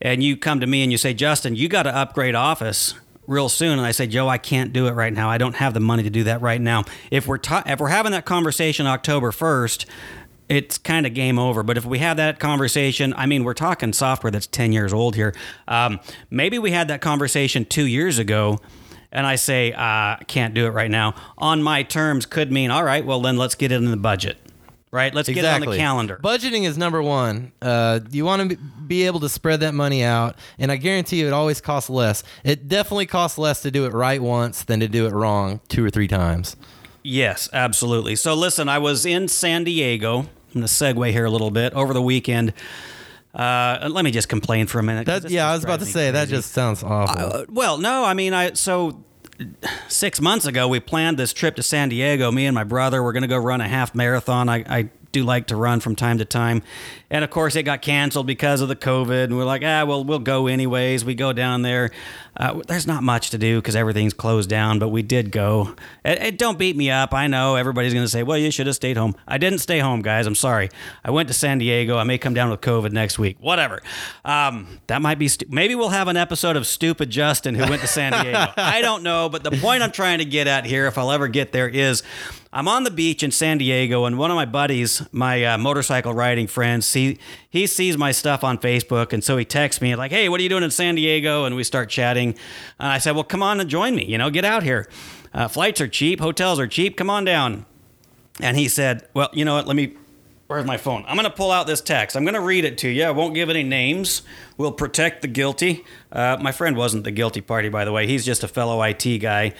and 0.00 0.22
you 0.22 0.36
come 0.36 0.60
to 0.60 0.66
me 0.66 0.82
and 0.82 0.92
you 0.92 0.98
say, 0.98 1.14
Justin, 1.14 1.56
you 1.56 1.68
got 1.68 1.84
to 1.84 1.94
upgrade 1.94 2.34
Office 2.34 2.94
real 3.26 3.48
soon. 3.48 3.78
And 3.78 3.86
I 3.86 3.90
say, 3.90 4.06
Joe, 4.06 4.28
I 4.28 4.38
can't 4.38 4.72
do 4.72 4.86
it 4.86 4.92
right 4.92 5.12
now. 5.12 5.28
I 5.28 5.38
don't 5.38 5.56
have 5.56 5.74
the 5.74 5.80
money 5.80 6.02
to 6.02 6.10
do 6.10 6.24
that 6.24 6.40
right 6.40 6.60
now. 6.60 6.84
If 7.10 7.26
we're, 7.26 7.38
ta- 7.38 7.64
if 7.66 7.80
we're 7.80 7.88
having 7.88 8.12
that 8.12 8.24
conversation 8.24 8.86
October 8.86 9.32
1st, 9.32 9.86
it's 10.48 10.78
kind 10.78 11.06
of 11.06 11.14
game 11.14 11.38
over. 11.38 11.62
But 11.62 11.76
if 11.76 11.84
we 11.84 11.98
have 11.98 12.16
that 12.16 12.38
conversation, 12.40 13.14
I 13.16 13.26
mean, 13.26 13.44
we're 13.44 13.54
talking 13.54 13.92
software 13.92 14.30
that's 14.30 14.46
10 14.46 14.72
years 14.72 14.92
old 14.92 15.14
here. 15.14 15.34
Um, 15.66 16.00
maybe 16.30 16.58
we 16.58 16.70
had 16.70 16.88
that 16.88 17.00
conversation 17.00 17.64
two 17.64 17.86
years 17.86 18.18
ago 18.18 18.58
and 19.12 19.26
I 19.26 19.36
say, 19.36 19.72
uh, 19.72 19.80
I 19.80 20.22
can't 20.26 20.54
do 20.54 20.66
it 20.66 20.70
right 20.70 20.90
now. 20.90 21.14
On 21.38 21.62
my 21.62 21.82
terms 21.82 22.26
could 22.26 22.52
mean, 22.52 22.70
all 22.70 22.84
right, 22.84 23.04
well, 23.04 23.20
then 23.20 23.36
let's 23.36 23.54
get 23.54 23.72
it 23.72 23.76
in 23.76 23.90
the 23.90 23.96
budget, 23.96 24.36
right? 24.90 25.14
Let's 25.14 25.28
get 25.28 25.38
it 25.38 25.46
on 25.46 25.60
the 25.60 25.76
calendar. 25.76 26.20
Budgeting 26.22 26.64
is 26.64 26.76
number 26.76 27.02
one. 27.02 27.52
Uh, 27.62 28.00
you 28.10 28.24
want 28.24 28.50
to 28.50 28.56
be 28.56 29.06
able 29.06 29.20
to 29.20 29.28
spread 29.28 29.60
that 29.60 29.72
money 29.72 30.04
out, 30.04 30.36
and 30.58 30.70
I 30.70 30.76
guarantee 30.76 31.20
you, 31.20 31.26
it 31.26 31.32
always 31.32 31.60
costs 31.60 31.88
less. 31.88 32.22
It 32.44 32.68
definitely 32.68 33.06
costs 33.06 33.38
less 33.38 33.62
to 33.62 33.70
do 33.70 33.86
it 33.86 33.92
right 33.92 34.20
once 34.20 34.64
than 34.64 34.80
to 34.80 34.88
do 34.88 35.06
it 35.06 35.12
wrong 35.12 35.60
two 35.68 35.84
or 35.84 35.90
three 35.90 36.08
times. 36.08 36.56
Yes, 37.02 37.48
absolutely. 37.52 38.16
So 38.16 38.34
listen, 38.34 38.68
I 38.68 38.78
was 38.78 39.06
in 39.06 39.28
San 39.28 39.64
Diego. 39.64 40.26
I'm 40.48 40.60
going 40.60 40.66
to 40.66 40.72
segue 40.72 41.10
here 41.10 41.24
a 41.24 41.30
little 41.30 41.50
bit 41.50 41.72
over 41.74 41.92
the 41.92 42.02
weekend. 42.02 42.54
Uh, 43.34 43.88
let 43.90 44.04
me 44.04 44.10
just 44.10 44.28
complain 44.28 44.66
for 44.66 44.78
a 44.78 44.82
minute. 44.82 45.06
That, 45.06 45.30
yeah, 45.30 45.48
I 45.48 45.54
was 45.54 45.62
about 45.62 45.80
to 45.80 45.86
say 45.86 46.10
that 46.10 46.28
just 46.28 46.52
sounds 46.52 46.82
awful. 46.82 47.40
Uh, 47.40 47.44
well, 47.48 47.78
no, 47.78 48.04
I 48.04 48.14
mean, 48.14 48.32
I 48.32 48.54
so 48.54 49.04
six 49.88 50.20
months 50.20 50.46
ago 50.46 50.66
we 50.66 50.80
planned 50.80 51.18
this 51.18 51.32
trip 51.32 51.56
to 51.56 51.62
San 51.62 51.90
Diego. 51.90 52.32
Me 52.32 52.46
and 52.46 52.54
my 52.54 52.64
brother 52.64 53.02
were 53.02 53.12
going 53.12 53.22
to 53.22 53.28
go 53.28 53.36
run 53.36 53.60
a 53.60 53.68
half 53.68 53.94
marathon. 53.94 54.48
I, 54.48 54.64
I 54.68 54.88
do 55.12 55.24
like 55.24 55.46
to 55.48 55.56
run 55.56 55.80
from 55.80 55.96
time 55.96 56.18
to 56.18 56.24
time, 56.24 56.62
and 57.10 57.24
of 57.24 57.30
course 57.30 57.56
it 57.56 57.62
got 57.64 57.82
canceled 57.82 58.26
because 58.26 58.60
of 58.60 58.68
the 58.68 58.76
COVID. 58.76 59.24
And 59.24 59.36
we're 59.36 59.44
like, 59.44 59.62
ah, 59.64 59.84
well, 59.84 60.04
we'll 60.04 60.18
go 60.18 60.46
anyways. 60.46 61.04
We 61.04 61.14
go 61.14 61.32
down 61.32 61.62
there. 61.62 61.90
Uh, 62.36 62.60
there's 62.68 62.86
not 62.86 63.02
much 63.02 63.30
to 63.30 63.38
do 63.38 63.60
because 63.60 63.74
everything's 63.74 64.14
closed 64.14 64.48
down, 64.48 64.78
but 64.78 64.88
we 64.90 65.02
did 65.02 65.32
go. 65.32 65.74
And, 66.04 66.18
and 66.20 66.38
don't 66.38 66.56
beat 66.58 66.76
me 66.76 66.88
up. 66.90 67.12
I 67.12 67.26
know 67.26 67.56
everybody's 67.56 67.92
going 67.92 68.04
to 68.04 68.10
say, 68.10 68.22
well, 68.22 68.38
you 68.38 68.50
should 68.52 68.66
have 68.68 68.76
stayed 68.76 68.96
home. 68.96 69.16
I 69.26 69.38
didn't 69.38 69.58
stay 69.58 69.80
home, 69.80 70.02
guys. 70.02 70.24
I'm 70.26 70.36
sorry. 70.36 70.68
I 71.04 71.10
went 71.10 71.26
to 71.28 71.34
San 71.34 71.58
Diego. 71.58 71.98
I 71.98 72.04
may 72.04 72.16
come 72.16 72.34
down 72.34 72.50
with 72.50 72.60
COVID 72.60 72.92
next 72.92 73.18
week. 73.18 73.38
Whatever. 73.40 73.82
Um, 74.24 74.78
that 74.86 75.02
might 75.02 75.18
be. 75.18 75.26
Stu- 75.26 75.46
Maybe 75.48 75.74
we'll 75.74 75.88
have 75.88 76.06
an 76.06 76.16
episode 76.16 76.56
of 76.56 76.64
Stupid 76.66 77.10
Justin 77.10 77.56
who 77.56 77.68
went 77.68 77.82
to 77.82 77.88
San 77.88 78.12
Diego. 78.12 78.52
I 78.56 78.82
don't 78.82 79.02
know, 79.02 79.28
but 79.28 79.42
the 79.42 79.50
point 79.50 79.82
I'm 79.82 79.90
trying 79.92 80.18
to 80.18 80.24
get 80.24 80.46
at 80.46 80.64
here, 80.64 80.86
if 80.86 80.96
I'll 80.96 81.10
ever 81.10 81.26
get 81.26 81.50
there, 81.50 81.68
is 81.68 82.04
I'm 82.50 82.66
on 82.66 82.84
the 82.84 82.90
beach 82.90 83.22
in 83.22 83.30
San 83.30 83.58
Diego, 83.58 84.06
and 84.06 84.16
one 84.16 84.30
of 84.30 84.34
my 84.34 84.46
buddies, 84.46 85.02
my 85.12 85.44
uh, 85.44 85.58
motorcycle 85.58 86.14
riding 86.14 86.46
friends, 86.46 86.86
see 86.86 87.18
he 87.50 87.66
sees 87.66 87.98
my 87.98 88.10
stuff 88.10 88.42
on 88.42 88.56
Facebook, 88.56 89.12
and 89.12 89.22
so 89.22 89.36
he 89.36 89.44
texts 89.44 89.82
me 89.82 89.94
like, 89.94 90.12
"Hey, 90.12 90.30
what 90.30 90.40
are 90.40 90.42
you 90.42 90.48
doing 90.48 90.62
in 90.62 90.70
San 90.70 90.94
Diego?" 90.94 91.44
And 91.44 91.56
we 91.56 91.64
start 91.64 91.90
chatting. 91.90 92.30
And 92.78 92.88
I 92.88 92.98
said, 92.98 93.14
"Well, 93.14 93.24
come 93.24 93.42
on 93.42 93.60
and 93.60 93.68
join 93.68 93.94
me. 93.94 94.06
You 94.06 94.16
know, 94.16 94.30
get 94.30 94.46
out 94.46 94.62
here. 94.62 94.88
Uh, 95.34 95.46
flights 95.46 95.80
are 95.82 95.88
cheap, 95.88 96.20
hotels 96.20 96.58
are 96.58 96.66
cheap. 96.66 96.96
Come 96.96 97.10
on 97.10 97.24
down." 97.26 97.66
And 98.40 98.56
he 98.56 98.66
said, 98.68 99.06
"Well, 99.12 99.28
you 99.32 99.44
know 99.44 99.54
what? 99.54 99.66
Let 99.66 99.76
me." 99.76 99.94
Where's 100.46 100.64
my 100.64 100.78
phone? 100.78 101.04
I'm 101.06 101.14
going 101.14 101.28
to 101.28 101.36
pull 101.36 101.50
out 101.50 101.66
this 101.66 101.82
text. 101.82 102.16
I'm 102.16 102.24
going 102.24 102.32
to 102.32 102.40
read 102.40 102.64
it 102.64 102.78
to 102.78 102.88
you. 102.88 103.04
I 103.04 103.10
won't 103.10 103.34
give 103.34 103.50
any 103.50 103.62
names. 103.62 104.22
We'll 104.56 104.72
protect 104.72 105.20
the 105.20 105.28
guilty. 105.28 105.84
Uh, 106.10 106.38
my 106.40 106.52
friend 106.52 106.74
wasn't 106.74 107.04
the 107.04 107.10
guilty 107.10 107.42
party, 107.42 107.68
by 107.68 107.84
the 107.84 107.92
way. 107.92 108.06
He's 108.06 108.24
just 108.24 108.42
a 108.42 108.48
fellow 108.48 108.82
IT 108.82 109.18
guy 109.18 109.52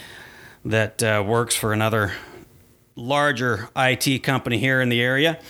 that 0.64 1.02
uh, 1.02 1.22
works 1.26 1.54
for 1.54 1.74
another 1.74 2.14
larger 2.98 3.68
IT 3.76 4.22
company 4.22 4.58
here 4.58 4.80
in 4.80 4.88
the 4.88 5.00
area. 5.00 5.40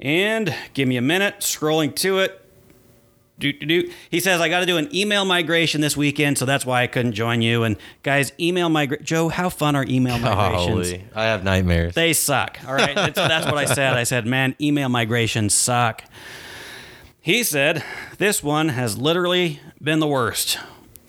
And 0.00 0.54
give 0.74 0.88
me 0.88 0.96
a 0.96 1.02
minute, 1.02 1.40
scrolling 1.40 1.94
to 1.96 2.18
it. 2.20 2.38
Do, 3.38 3.52
do, 3.52 3.66
do. 3.66 3.92
He 4.10 4.20
says, 4.20 4.40
I 4.40 4.48
got 4.48 4.60
to 4.60 4.66
do 4.66 4.76
an 4.76 4.94
email 4.94 5.24
migration 5.24 5.80
this 5.80 5.96
weekend, 5.96 6.38
so 6.38 6.44
that's 6.44 6.64
why 6.64 6.82
I 6.82 6.86
couldn't 6.86 7.12
join 7.12 7.42
you. 7.42 7.64
And 7.64 7.76
guys, 8.02 8.32
email 8.38 8.68
migration. 8.68 9.04
Joe, 9.04 9.28
how 9.28 9.48
fun 9.48 9.74
are 9.74 9.84
email 9.88 10.18
migrations? 10.18 11.02
I 11.14 11.24
have 11.24 11.42
nightmares. 11.42 11.94
They 11.94 12.12
suck. 12.12 12.58
All 12.66 12.74
right. 12.74 12.94
That's, 12.94 13.16
that's 13.16 13.46
what 13.46 13.58
I 13.58 13.64
said. 13.64 13.94
I 13.94 14.04
said, 14.04 14.26
man, 14.26 14.54
email 14.60 14.88
migrations 14.88 15.54
suck. 15.54 16.04
He 17.20 17.42
said, 17.42 17.84
this 18.18 18.42
one 18.42 18.70
has 18.70 18.96
literally 18.96 19.60
been 19.82 19.98
the 19.98 20.08
worst. 20.08 20.58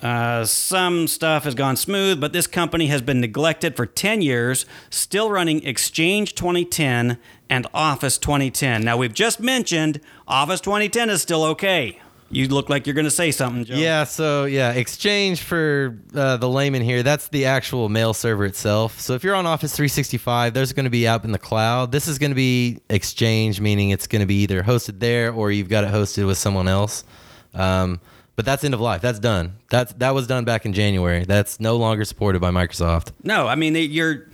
Uh, 0.04 0.44
some 0.44 1.08
stuff 1.08 1.46
has 1.46 1.56
gone 1.56 1.78
smooth, 1.78 2.20
but 2.20 2.34
this 2.34 2.46
company 2.46 2.88
has 2.88 3.02
been 3.02 3.22
neglected 3.22 3.78
for 3.78 3.86
10 3.86 4.22
years, 4.22 4.66
still 4.90 5.30
running 5.30 5.66
Exchange 5.66 6.36
2010 6.36 7.18
and 7.50 7.68
Office 7.74 8.18
2010. 8.18 8.84
Now, 8.84 8.98
we've 8.98 9.14
just 9.14 9.40
mentioned 9.40 10.02
Office 10.28 10.60
2010 10.60 11.10
is 11.10 11.22
still 11.22 11.46
okay. 11.46 12.00
You 12.30 12.48
look 12.50 12.68
like 12.68 12.86
you're 12.86 12.96
going 12.96 13.06
to 13.06 13.12
say 13.12 13.32
something, 13.32 13.64
Joe. 13.64 13.76
Yeah, 13.76 14.04
so 14.04 14.44
yeah, 14.46 14.72
Exchange 14.72 15.42
for 15.42 15.98
uh, 16.14 16.36
the 16.36 16.50
layman 16.50 16.82
here, 16.82 17.02
that's 17.04 17.30
the 17.30 17.46
actual 17.46 17.88
mail 17.88 18.14
server 18.14 18.44
itself. 18.44 19.00
So 19.00 19.14
if 19.14 19.24
you're 19.24 19.36
on 19.36 19.46
Office 19.46 19.74
365, 19.74 20.54
there's 20.54 20.74
going 20.74 20.86
to 20.86 20.90
be 20.90 21.08
out 21.08 21.24
in 21.24 21.32
the 21.32 21.40
cloud. 21.40 21.94
This 21.94 22.10
is 22.10 22.18
going 22.18 22.32
to 22.32 22.36
be 22.36 22.80
Exchange, 22.90 23.62
meaning 23.62 23.92
it's 23.92 24.08
going 24.08 24.22
to 24.22 24.26
be 24.26 24.42
either 24.42 24.64
hosted 24.64 25.00
there 25.00 25.32
or 25.32 25.50
you've 25.52 25.70
got 25.70 25.86
it 25.86 25.92
hosted 25.92 26.28
with 26.28 26.38
someone 26.38 26.68
else. 26.68 27.06
Um, 27.54 28.02
but 28.36 28.46
that's 28.46 28.64
end 28.64 28.74
of 28.74 28.82
life. 28.82 29.02
That's 29.02 29.20
done. 29.20 29.58
That's 29.70 29.94
that 29.94 30.14
was 30.14 30.28
done 30.28 30.46
back 30.46 30.66
in 30.66 30.74
January. 30.74 31.26
That's 31.26 31.60
no 31.60 31.78
longer 31.78 32.06
supported 32.06 32.40
by 32.40 32.52
Microsoft. 32.52 33.12
No, 33.24 33.48
I 33.48 33.56
mean, 33.56 33.76
you're. 33.76 34.28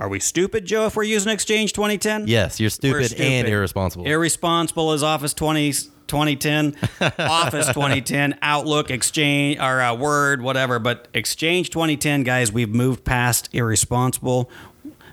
Are 0.00 0.08
we 0.08 0.20
stupid, 0.20 0.64
Joe, 0.64 0.86
if 0.86 0.94
we're 0.94 1.02
using 1.02 1.32
Exchange 1.32 1.72
2010? 1.72 2.28
Yes, 2.28 2.60
you're 2.60 2.70
stupid, 2.70 3.06
stupid. 3.06 3.20
and 3.24 3.48
irresponsible. 3.48 4.06
Irresponsible 4.06 4.92
is 4.92 5.02
Office 5.02 5.34
20, 5.34 5.72
2010, 6.06 6.76
Office 7.18 7.66
2010, 7.66 8.38
Outlook, 8.40 8.92
Exchange, 8.92 9.58
or 9.58 9.80
uh, 9.80 9.94
Word, 9.96 10.40
whatever. 10.40 10.78
But 10.78 11.08
Exchange 11.14 11.70
2010, 11.70 12.22
guys, 12.22 12.52
we've 12.52 12.68
moved 12.68 13.04
past 13.04 13.48
irresponsible. 13.52 14.48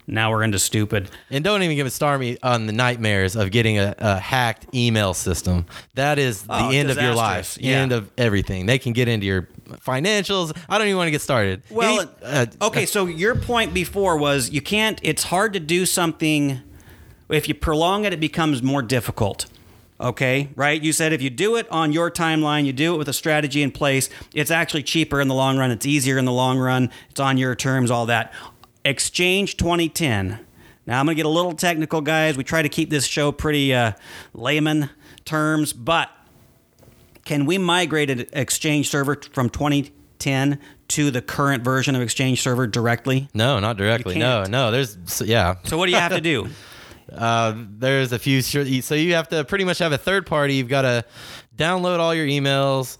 Now 0.07 0.29
we're 0.31 0.43
into 0.43 0.59
stupid. 0.59 1.09
And 1.31 1.43
don't 1.43 1.63
even 1.63 1.75
get 1.75 1.83
me 1.83 1.89
started 1.89 2.37
on 2.43 2.67
the 2.67 2.73
nightmares 2.73 3.35
of 3.35 3.49
getting 3.51 3.79
a, 3.79 3.95
a 3.97 4.19
hacked 4.19 4.67
email 4.75 5.13
system. 5.15 5.65
That 5.95 6.19
is 6.19 6.43
the 6.43 6.53
Oh, 6.53 6.69
end 6.69 6.91
of 6.91 6.97
your 7.01 7.15
life. 7.15 7.57
Yeah. 7.59 7.77
end 7.77 7.91
of 7.91 8.11
everything. 8.17 8.67
They 8.67 8.77
can 8.77 8.93
get 8.93 9.07
into 9.07 9.25
your 9.25 9.47
financials. 9.85 10.55
I 10.69 10.77
don't 10.77 10.87
even 10.87 10.97
want 10.97 11.07
to 11.07 11.11
get 11.11 11.21
started. 11.21 11.63
Well, 11.71 12.01
Any- 12.01 12.09
uh, 12.23 12.45
okay, 12.61 12.85
so 12.85 13.07
your 13.07 13.35
point 13.35 13.73
before 13.73 14.17
was 14.17 14.49
you 14.51 14.61
can't, 14.61 14.99
it's 15.01 15.23
hard 15.23 15.53
to 15.53 15.59
do 15.59 15.85
something. 15.85 16.61
If 17.29 17.47
you 17.47 17.55
prolong 17.55 18.05
it, 18.05 18.13
it 18.13 18.19
becomes 18.19 18.61
more 18.61 18.81
difficult. 18.83 19.47
Okay, 19.97 20.49
right? 20.57 20.81
You 20.83 20.91
said 20.91 21.13
if 21.13 21.21
you 21.21 21.29
do 21.29 21.55
it 21.55 21.67
on 21.71 21.93
your 21.93 22.11
timeline, 22.11 22.65
you 22.65 22.73
do 22.73 22.93
it 22.93 22.97
with 22.97 23.07
a 23.07 23.13
strategy 23.13 23.63
in 23.63 23.71
place, 23.71 24.09
it's 24.33 24.51
actually 24.51 24.83
cheaper 24.83 25.21
in 25.21 25.29
the 25.29 25.33
long 25.33 25.57
run. 25.57 25.71
It's 25.71 25.85
easier 25.85 26.17
in 26.17 26.25
the 26.25 26.33
long 26.33 26.59
run. 26.59 26.91
It's 27.11 27.19
on 27.21 27.37
your 27.37 27.55
terms, 27.55 27.89
all 27.89 28.05
that. 28.07 28.33
Exchange 28.85 29.57
2010. 29.57 30.39
Now, 30.87 30.99
I'm 30.99 31.05
going 31.07 31.15
to 31.15 31.19
get 31.19 31.25
a 31.25 31.29
little 31.29 31.53
technical, 31.53 31.99
guys. 32.01 32.37
We 32.37 32.43
try 32.43 32.61
to 32.61 32.69
keep 32.69 32.89
this 32.91 33.05
show 33.05 33.31
pretty 33.31 33.73
uh, 33.73 33.93
layman 34.33 34.91
terms, 35.25 35.73
but 35.73 36.09
can 37.25 37.47
we 37.47 37.57
migrate 37.57 38.11
an 38.11 38.27
Exchange 38.31 38.89
server 38.89 39.19
from 39.33 39.49
2010 39.49 40.59
to 40.89 41.09
the 41.09 41.21
current 41.23 41.63
version 41.63 41.95
of 41.95 42.01
Exchange 42.03 42.41
server 42.41 42.67
directly? 42.67 43.27
no, 43.33 43.59
not 43.59 43.77
directly. 43.77 44.19
No, 44.19 44.43
no. 44.43 44.69
There's 44.69 45.21
yeah. 45.25 45.55
So 45.63 45.77
what 45.77 45.87
do 45.87 45.91
you 45.91 45.97
have 45.97 46.13
to 46.13 46.21
do? 46.21 46.47
Uh, 47.13 47.53
there's 47.77 48.11
a 48.11 48.19
few. 48.19 48.41
So 48.41 48.95
you 48.95 49.13
have 49.13 49.29
to 49.29 49.45
pretty 49.45 49.63
much 49.63 49.77
have 49.77 49.91
a 49.91 49.97
third 49.97 50.25
party. 50.25 50.55
You've 50.55 50.67
got 50.67 50.81
to 50.81 51.05
download 51.55 51.99
all 51.99 52.15
your 52.15 52.25
emails, 52.25 52.97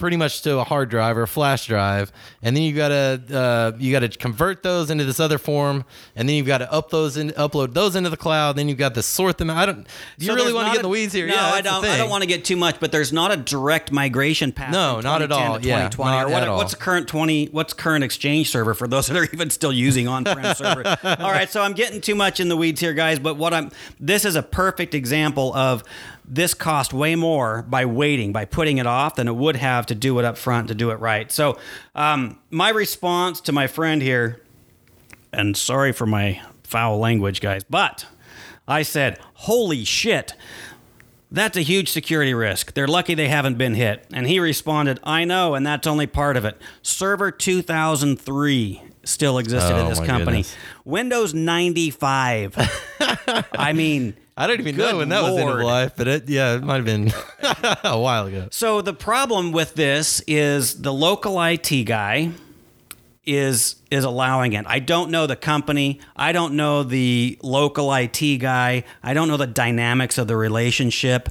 pretty 0.00 0.16
much 0.16 0.42
to 0.42 0.58
a 0.58 0.64
hard 0.64 0.88
drive 0.88 1.16
or 1.16 1.22
a 1.22 1.28
flash 1.28 1.66
drive, 1.66 2.10
and 2.42 2.56
then 2.56 2.64
you 2.64 2.74
got 2.74 2.88
to 2.88 3.22
uh, 3.32 3.72
you 3.78 3.92
got 3.92 4.00
to 4.00 4.08
convert 4.08 4.62
those 4.64 4.90
into 4.90 5.04
this 5.04 5.20
other 5.20 5.38
form, 5.38 5.84
and 6.16 6.28
then 6.28 6.34
you've 6.34 6.46
got 6.46 6.58
to 6.58 6.66
upload 6.66 6.90
those 6.90 7.16
in, 7.16 7.30
upload 7.30 7.74
those 7.74 7.96
into 7.96 8.10
the 8.10 8.16
cloud. 8.16 8.56
Then 8.56 8.68
you've 8.68 8.78
got 8.78 8.94
to 8.94 9.02
sort 9.02 9.38
them. 9.38 9.50
out. 9.50 9.56
I 9.58 9.66
don't. 9.66 9.84
Do 10.18 10.26
you 10.26 10.32
So 10.32 10.34
really 10.34 10.52
want 10.52 10.66
to 10.68 10.72
get 10.72 10.76
in 10.78 10.82
the 10.82 10.88
weeds 10.88 11.12
here? 11.12 11.26
No, 11.26 11.34
yeah, 11.34 11.46
I 11.46 11.60
don't. 11.60 11.84
I 11.84 11.96
don't 11.96 12.10
want 12.10 12.22
to 12.22 12.26
get 12.28 12.44
too 12.44 12.56
much, 12.56 12.80
but 12.80 12.92
there's 12.92 13.12
not 13.12 13.30
a 13.32 13.36
direct 13.36 13.92
migration 13.92 14.52
path. 14.52 14.72
No, 14.72 15.00
not 15.00 15.22
at 15.22 15.32
all. 15.32 15.60
Yeah, 15.60 15.88
2020 15.88 16.10
not 16.10 16.26
or 16.26 16.28
what, 16.30 16.42
at 16.42 16.48
all. 16.48 16.56
what's 16.58 16.72
the 16.72 16.78
current 16.78 17.08
20? 17.08 17.46
What's 17.46 17.72
current 17.72 18.04
Exchange 18.04 18.50
server 18.50 18.74
for 18.74 18.88
those 18.88 19.06
that 19.08 19.16
are 19.16 19.24
even 19.32 19.50
still 19.50 19.72
using 19.72 20.08
on-prem 20.08 20.54
server? 20.54 20.84
All 21.04 21.30
right, 21.30 21.48
so 21.50 21.62
I'm 21.62 21.72
getting 21.72 22.00
too 22.00 22.14
much 22.14 22.40
in 22.40 22.48
the 22.48 22.56
weeds 22.56 22.80
here, 22.80 22.94
guys. 22.94 23.18
But 23.18 23.36
what 23.36 23.52
I'm 23.54 23.70
this 23.98 24.24
is 24.24 24.36
a 24.36 24.42
perfect 24.42 24.94
example 24.94 25.54
of 25.54 25.84
this 26.32 26.54
cost 26.54 26.92
way 26.92 27.16
more 27.16 27.62
by 27.62 27.84
waiting, 27.84 28.32
by 28.32 28.44
putting 28.44 28.78
it 28.78 28.86
off, 28.86 29.16
than 29.16 29.26
it 29.26 29.34
would 29.34 29.56
have 29.56 29.84
to 29.90 29.94
do 29.94 30.18
it 30.18 30.24
up 30.24 30.36
front 30.38 30.66
to 30.68 30.74
do 30.74 30.90
it 30.90 30.98
right. 31.00 31.30
So, 31.30 31.58
um, 31.94 32.38
my 32.50 32.70
response 32.70 33.40
to 33.42 33.52
my 33.52 33.66
friend 33.66 34.00
here, 34.02 34.40
and 35.32 35.56
sorry 35.56 35.92
for 35.92 36.06
my 36.06 36.40
foul 36.64 36.98
language, 36.98 37.40
guys, 37.40 37.62
but 37.68 38.06
I 38.66 38.82
said, 38.82 39.18
"Holy 39.34 39.84
shit." 39.84 40.34
That's 41.32 41.56
a 41.56 41.60
huge 41.62 41.88
security 41.90 42.34
risk. 42.34 42.74
They're 42.74 42.88
lucky 42.88 43.14
they 43.14 43.28
haven't 43.28 43.56
been 43.56 43.74
hit. 43.74 44.04
And 44.12 44.26
he 44.26 44.40
responded, 44.40 44.98
I 45.04 45.24
know, 45.24 45.54
and 45.54 45.64
that's 45.64 45.86
only 45.86 46.08
part 46.08 46.36
of 46.36 46.44
it. 46.44 46.60
Server 46.82 47.30
2003 47.30 48.82
still 49.04 49.38
existed 49.38 49.72
Oh, 49.76 49.84
at 49.84 49.88
this 49.90 49.98
company. 50.00 50.38
goodness. 50.38 50.56
Windows 50.84 51.32
95. 51.32 52.56
I 53.52 53.72
mean, 53.72 54.16
I 54.40 54.46
don't 54.46 54.58
even 54.60 54.74
Good 54.74 54.92
know 54.92 54.98
when 54.98 55.10
that 55.10 55.22
was 55.22 55.32
end 55.32 55.40
of 55.50 55.56
Lord. 55.56 55.64
life, 55.64 55.92
but 55.96 56.08
it 56.08 56.28
yeah, 56.28 56.54
it 56.54 56.62
might 56.62 56.76
have 56.76 56.84
been 56.86 57.12
a 57.84 58.00
while 58.00 58.26
ago. 58.26 58.48
So 58.50 58.80
the 58.80 58.94
problem 58.94 59.52
with 59.52 59.74
this 59.74 60.22
is 60.26 60.80
the 60.80 60.92
local 60.94 61.40
IT 61.42 61.84
guy 61.84 62.30
is 63.26 63.76
is 63.90 64.04
allowing 64.04 64.54
it. 64.54 64.64
I 64.66 64.78
don't 64.78 65.10
know 65.10 65.26
the 65.26 65.36
company. 65.36 66.00
I 66.16 66.32
don't 66.32 66.54
know 66.54 66.82
the 66.82 67.38
local 67.42 67.92
IT 67.92 68.38
guy. 68.38 68.84
I 69.02 69.12
don't 69.12 69.28
know 69.28 69.36
the 69.36 69.46
dynamics 69.46 70.16
of 70.16 70.26
the 70.26 70.36
relationship. 70.36 71.28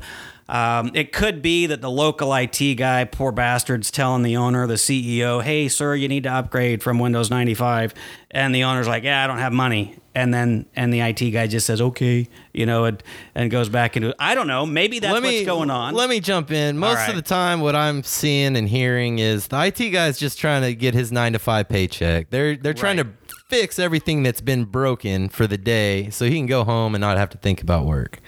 Um, 0.48 0.92
it 0.96 1.12
could 1.12 1.42
be 1.44 1.68
that 1.68 1.82
the 1.82 1.92
local 1.92 2.34
IT 2.34 2.76
guy, 2.76 3.06
poor 3.06 3.32
bastard's 3.32 3.92
telling 3.92 4.24
the 4.24 4.36
owner, 4.38 4.66
the 4.66 4.78
CEO, 4.78 5.44
"Hey, 5.44 5.68
sir, 5.68 5.94
you 5.96 6.08
need 6.08 6.24
to 6.24 6.32
upgrade 6.32 6.82
from 6.82 6.98
Windows 7.00 7.30
95," 7.30 7.94
and 8.32 8.54
the 8.54 8.64
owner's 8.64 8.88
like, 8.88 9.04
"Yeah, 9.04 9.24
I 9.24 9.28
don't 9.28 9.38
have 9.40 9.54
money." 9.54 9.96
And 10.20 10.34
then 10.34 10.66
and 10.76 10.94
the 10.94 11.00
IT 11.00 11.32
guy 11.32 11.48
just 11.48 11.66
says, 11.66 11.80
"Okay," 11.80 12.28
you 12.54 12.66
know, 12.66 12.84
and 12.84 13.02
and 13.36 13.50
goes 13.50 13.70
back 13.70 13.96
into. 13.96 14.14
I 14.20 14.36
don't 14.36 14.48
know. 14.48 14.66
Maybe 14.66 15.00
that's 15.00 15.14
let 15.14 15.24
what's 15.24 15.34
me, 15.34 15.46
going 15.46 15.70
on. 15.70 15.94
Let 15.94 16.10
me 16.10 16.20
jump 16.20 16.52
in. 16.52 16.78
Most 16.78 16.98
right. 16.98 17.10
of 17.10 17.16
the 17.16 17.22
time, 17.22 17.62
what 17.62 17.74
I'm 17.74 18.04
seeing 18.04 18.58
and 18.58 18.68
hearing 18.68 19.20
is 19.20 19.48
the 19.48 19.66
IT 19.68 19.92
guy's 19.92 20.20
just 20.20 20.38
trying 20.38 20.64
to 20.64 20.76
get 20.76 20.94
his 20.94 21.12
nine 21.14 21.32
to 21.34 21.40
five 21.40 21.70
paycheck. 21.70 22.32
They're 22.32 22.58
they're 22.58 22.74
trying 22.74 22.98
Right. 22.98 23.08
to 23.30 23.36
fix 23.48 23.80
everything 23.80 24.24
that's 24.24 24.42
been 24.42 24.66
broken 24.66 25.30
for 25.30 25.48
the 25.48 25.58
day, 25.58 26.10
so 26.10 26.26
he 26.26 26.36
can 26.36 26.48
go 26.48 26.66
home 26.66 26.96
and 26.96 27.02
not 27.02 27.18
have 27.18 27.30
to 27.30 27.38
think 27.38 27.62
about 27.62 27.86
work. 27.86 28.20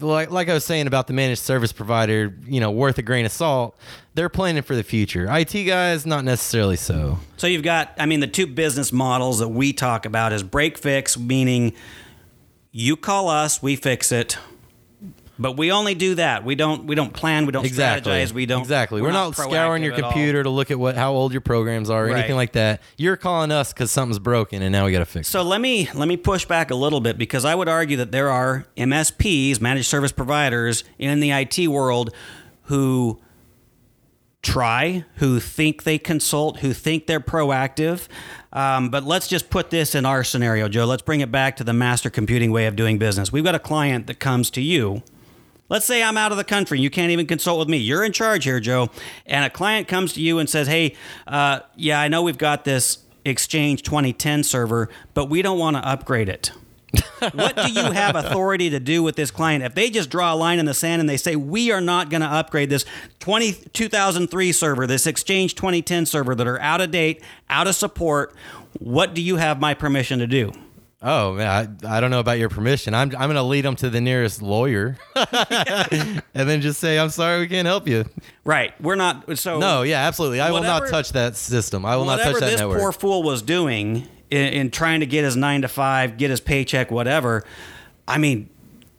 Like 0.00 0.30
like 0.30 0.48
I 0.48 0.54
was 0.54 0.64
saying 0.64 0.86
about 0.86 1.06
the 1.06 1.12
managed 1.12 1.42
service 1.42 1.72
provider, 1.72 2.34
you 2.44 2.60
know, 2.60 2.70
worth 2.70 2.98
a 2.98 3.02
grain 3.02 3.24
of 3.24 3.32
salt. 3.32 3.76
They're 4.14 4.28
planning 4.28 4.62
for 4.62 4.76
the 4.76 4.82
future. 4.82 5.26
IT 5.30 5.64
guys, 5.64 6.04
not 6.04 6.24
necessarily 6.24 6.76
so. 6.76 7.18
So 7.38 7.46
you've 7.46 7.62
got, 7.62 7.92
I 7.98 8.04
mean, 8.06 8.20
the 8.20 8.26
two 8.26 8.46
business 8.46 8.92
models 8.92 9.38
that 9.38 9.48
we 9.48 9.72
talk 9.72 10.04
about 10.04 10.32
is 10.32 10.42
break 10.42 10.76
fix, 10.76 11.18
meaning 11.18 11.72
you 12.70 12.96
call 12.96 13.28
us, 13.28 13.62
we 13.62 13.76
fix 13.76 14.12
it. 14.12 14.36
But 15.38 15.56
we 15.56 15.72
only 15.72 15.94
do 15.94 16.14
that. 16.16 16.44
We 16.44 16.54
don't. 16.54 16.86
We 16.86 16.94
don't 16.94 17.12
plan. 17.12 17.46
We 17.46 17.52
don't 17.52 17.64
Exactly. 17.64 18.12
strategize. 18.12 18.32
We 18.32 18.44
don't. 18.46 18.60
exactly. 18.60 19.00
We're, 19.00 19.12
not, 19.12 19.34
scouring 19.34 19.82
your 19.82 19.94
computer 19.94 20.42
to 20.42 20.50
look 20.50 20.70
at 20.70 20.78
what 20.78 20.94
how 20.94 21.12
old 21.12 21.32
your 21.32 21.40
programs 21.40 21.88
are 21.88 22.04
or 22.04 22.08
Right. 22.08 22.18
anything 22.18 22.36
like 22.36 22.52
that. 22.52 22.82
You're 22.98 23.16
calling 23.16 23.50
us 23.50 23.72
because 23.72 23.90
something's 23.90 24.18
broken 24.18 24.62
and 24.62 24.70
now 24.72 24.84
we 24.84 24.92
got 24.92 24.98
to 24.98 25.06
fix 25.06 25.28
it. 25.28 25.30
So 25.30 25.42
let 25.42 25.60
me 25.60 25.88
let 25.94 26.06
me 26.06 26.16
push 26.18 26.44
back 26.44 26.70
a 26.70 26.74
little 26.74 27.00
bit 27.00 27.16
because 27.18 27.44
I 27.46 27.54
would 27.54 27.68
argue 27.68 27.96
that 27.96 28.12
there 28.12 28.28
are 28.28 28.66
MSPs, 28.76 29.60
managed 29.60 29.88
service 29.88 30.12
providers 30.12 30.84
in 30.98 31.18
the 31.20 31.30
IT 31.32 31.66
world 31.66 32.14
who 32.64 33.18
try, 34.42 35.04
who 35.16 35.38
think 35.40 35.84
they 35.84 35.98
consult, 35.98 36.58
who 36.60 36.72
think 36.72 37.06
they're 37.06 37.20
proactive. 37.20 38.08
Um, 38.52 38.90
but 38.90 39.04
let's 39.04 39.28
just 39.28 39.50
put 39.50 39.70
this 39.70 39.94
in 39.94 40.04
our 40.04 40.24
scenario, 40.24 40.68
Joe. 40.68 40.84
Let's 40.84 41.02
bring 41.02 41.20
it 41.20 41.30
back 41.30 41.56
to 41.56 41.64
the 41.64 41.72
master 41.72 42.10
computing 42.10 42.50
way 42.50 42.66
of 42.66 42.76
doing 42.76 42.98
business. 42.98 43.32
We've 43.32 43.44
got 43.44 43.54
a 43.54 43.58
client 43.60 44.08
that 44.08 44.18
comes 44.18 44.50
to 44.50 44.60
you. 44.60 45.02
Let's 45.68 45.86
say 45.86 46.02
I'm 46.02 46.18
out 46.18 46.32
of 46.32 46.38
the 46.38 46.44
country. 46.44 46.80
You 46.80 46.90
can't 46.90 47.10
even 47.10 47.26
consult 47.26 47.58
with 47.58 47.68
me. 47.68 47.78
You're 47.78 48.04
in 48.04 48.12
charge 48.12 48.44
here, 48.44 48.60
Joe. 48.60 48.90
And 49.26 49.44
a 49.44 49.50
client 49.50 49.88
comes 49.88 50.12
to 50.14 50.20
you 50.20 50.38
and 50.38 50.48
says, 50.48 50.66
Hey, 50.68 50.94
uh, 51.26 51.60
yeah, 51.76 52.00
I 52.00 52.08
know 52.08 52.22
we've 52.22 52.38
got 52.38 52.64
this 52.64 52.98
Exchange 53.24 53.82
2010 53.82 54.42
server, 54.42 54.88
but 55.14 55.30
we 55.30 55.42
don't 55.42 55.58
want 55.58 55.76
to 55.76 55.88
upgrade 55.88 56.28
it. 56.28 56.50
what 57.32 57.56
do 57.56 57.72
you 57.72 57.92
have 57.92 58.16
authority 58.16 58.68
to 58.68 58.78
do 58.78 59.02
with 59.02 59.16
this 59.16 59.30
client? 59.30 59.64
If 59.64 59.74
they 59.74 59.88
just 59.88 60.10
draw 60.10 60.34
a 60.34 60.36
line 60.36 60.58
in 60.58 60.66
the 60.66 60.74
sand 60.74 61.00
and 61.00 61.08
they 61.08 61.16
say, 61.16 61.36
We 61.36 61.70
are 61.70 61.80
not 61.80 62.10
going 62.10 62.20
to 62.20 62.26
upgrade 62.26 62.68
this 62.68 62.84
20, 63.20 63.52
2003 63.72 64.52
server, 64.52 64.86
this 64.86 65.06
Exchange 65.06 65.54
2010 65.54 66.06
server 66.06 66.34
that 66.34 66.46
are 66.46 66.60
out 66.60 66.80
of 66.80 66.90
date, 66.90 67.22
out 67.48 67.66
of 67.66 67.74
support, 67.74 68.34
what 68.78 69.14
do 69.14 69.22
you 69.22 69.36
have 69.36 69.60
my 69.60 69.74
permission 69.74 70.18
to 70.18 70.26
do? 70.26 70.52
Oh 71.04 71.32
man, 71.32 71.78
I, 71.84 71.96
I 71.96 72.00
don't 72.00 72.12
know 72.12 72.20
about 72.20 72.38
your 72.38 72.48
permission. 72.48 72.94
I'm 72.94 73.10
I'm 73.10 73.28
gonna 73.28 73.42
lead 73.42 73.64
them 73.64 73.74
to 73.76 73.90
the 73.90 74.00
nearest 74.00 74.40
lawyer, 74.40 74.96
and 75.16 76.22
then 76.32 76.60
just 76.60 76.78
say 76.78 76.98
I'm 76.98 77.10
sorry 77.10 77.40
we 77.40 77.48
can't 77.48 77.66
help 77.66 77.88
you. 77.88 78.04
Right. 78.44 78.78
We're 78.80 78.94
not. 78.94 79.36
So 79.38 79.58
No, 79.58 79.82
yeah, 79.82 80.06
absolutely. 80.06 80.40
I 80.40 80.50
will 80.52 80.62
not 80.62 80.88
touch 80.88 81.12
that 81.12 81.34
system. 81.36 81.84
I 81.84 81.96
will 81.96 82.04
not 82.04 82.20
touch 82.20 82.34
that 82.34 82.50
this 82.50 82.60
network. 82.60 82.78
poor 82.78 82.92
fool 82.92 83.22
was 83.22 83.42
doing 83.42 84.06
in, 84.30 84.52
in 84.52 84.70
trying 84.70 85.00
to 85.00 85.06
get 85.06 85.24
his 85.24 85.36
nine 85.36 85.62
to 85.62 85.68
five, 85.68 86.16
get 86.16 86.30
his 86.30 86.40
paycheck, 86.40 86.90
whatever. 86.90 87.44
I 88.06 88.18
mean, 88.18 88.48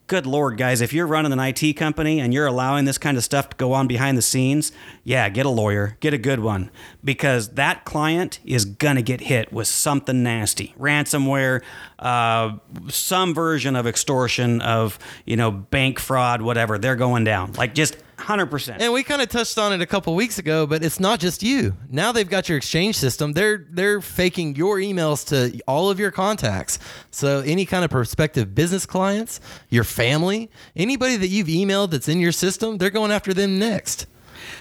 good 0.07 0.25
lord, 0.25 0.57
guys, 0.57 0.81
if 0.81 0.93
you're 0.93 1.07
running 1.07 1.31
an 1.31 1.39
IT 1.39 1.73
company 1.73 2.19
and 2.19 2.33
you're 2.33 2.45
allowing 2.45 2.85
this 2.85 2.97
kind 2.97 3.17
of 3.17 3.23
stuff 3.23 3.49
to 3.49 3.57
go 3.57 3.73
on 3.73 3.87
behind 3.87 4.17
the 4.17 4.21
scenes, 4.21 4.71
yeah, 5.03 5.29
get 5.29 5.45
a 5.45 5.49
lawyer, 5.49 5.97
get 5.99 6.13
a 6.13 6.17
good 6.17 6.39
one, 6.39 6.69
because 7.03 7.49
that 7.49 7.85
client 7.85 8.39
is 8.45 8.65
gonna 8.65 9.01
get 9.01 9.21
hit 9.21 9.51
with 9.53 9.67
something 9.67 10.23
nasty, 10.23 10.75
ransomware, 10.79 11.61
uh, 11.99 12.57
some 12.89 13.33
version 13.33 13.75
of 13.75 13.87
extortion, 13.87 14.61
of 14.61 14.99
you 15.25 15.35
know 15.35 15.51
bank 15.51 15.99
fraud, 15.99 16.41
whatever. 16.41 16.77
They're 16.77 16.95
going 16.95 17.23
down, 17.23 17.53
like 17.53 17.73
just 17.73 17.97
hundred 18.23 18.47
percent. 18.47 18.81
And 18.81 18.93
we 18.93 19.03
kind 19.03 19.21
of 19.21 19.29
touched 19.29 19.57
on 19.57 19.73
it 19.73 19.81
a 19.81 19.85
couple 19.85 20.15
weeks 20.15 20.39
ago, 20.39 20.65
but 20.65 20.83
it's 20.83 20.99
not 20.99 21.19
just 21.19 21.43
you. 21.43 21.75
Now 21.89 22.11
they've 22.11 22.29
got 22.29 22.49
your 22.49 22.57
exchange 22.57 22.95
system. 22.95 23.33
They're 23.33 23.65
they're 23.69 24.01
faking 24.01 24.55
your 24.55 24.77
emails 24.77 25.27
to 25.27 25.59
all 25.67 25.89
of 25.89 25.99
your 25.99 26.11
contacts. 26.11 26.79
So 27.11 27.41
any 27.41 27.65
kind 27.65 27.83
of 27.83 27.91
prospective 27.91 28.55
business 28.55 28.85
clients, 28.85 29.39
your 29.69 29.83
family, 29.83 30.49
anybody 30.75 31.17
that 31.17 31.27
you've 31.27 31.47
emailed 31.47 31.91
that's 31.91 32.07
in 32.07 32.19
your 32.19 32.31
system, 32.31 32.77
they're 32.77 32.89
going 32.89 33.11
after 33.11 33.33
them 33.33 33.59
next. 33.59 34.07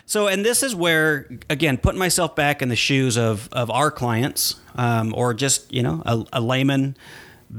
So, 0.06 0.28
and 0.28 0.44
this 0.44 0.62
is 0.62 0.74
where, 0.74 1.28
again, 1.48 1.78
putting 1.78 1.98
myself 1.98 2.36
back 2.36 2.62
in 2.62 2.68
the 2.68 2.76
shoes 2.76 3.16
of, 3.16 3.48
of 3.52 3.70
our 3.70 3.90
clients 3.90 4.60
um, 4.74 5.14
or 5.16 5.34
just, 5.34 5.72
you 5.72 5.82
know, 5.82 6.02
a, 6.06 6.24
a 6.34 6.40
layman 6.40 6.96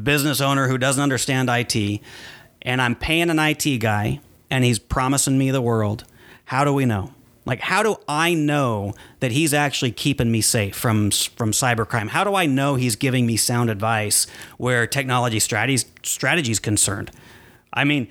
business 0.03 0.41
owner 0.41 0.67
who 0.67 0.77
doesn't 0.77 1.01
understand 1.01 1.49
IT, 1.49 2.01
and 2.61 2.81
I'm 2.81 2.95
paying 2.95 3.29
an 3.29 3.39
IT 3.39 3.79
guy 3.79 4.19
and 4.53 4.63
he's 4.63 4.77
promising 4.77 5.35
me 5.37 5.49
the 5.51 5.61
world. 5.61 6.03
How 6.45 6.63
do 6.63 6.71
we 6.73 6.85
know? 6.85 7.11
Like, 7.45 7.59
how 7.59 7.81
do 7.83 7.95
I 8.07 8.35
know 8.35 8.93
that 9.19 9.31
he's 9.31 9.53
actually 9.53 9.91
keeping 9.91 10.31
me 10.31 10.41
safe 10.41 10.75
from 10.75 11.09
from 11.11 11.51
cybercrime? 11.51 12.09
How 12.09 12.23
do 12.23 12.35
I 12.35 12.45
know 12.45 12.75
he's 12.75 12.95
giving 12.95 13.25
me 13.25 13.35
sound 13.35 13.69
advice 13.69 14.27
where 14.57 14.85
technology 14.87 15.39
strategies 15.39 15.85
strategy 16.03 16.51
is 16.51 16.59
concerned? 16.59 17.11
I 17.73 17.83
mean, 17.83 18.07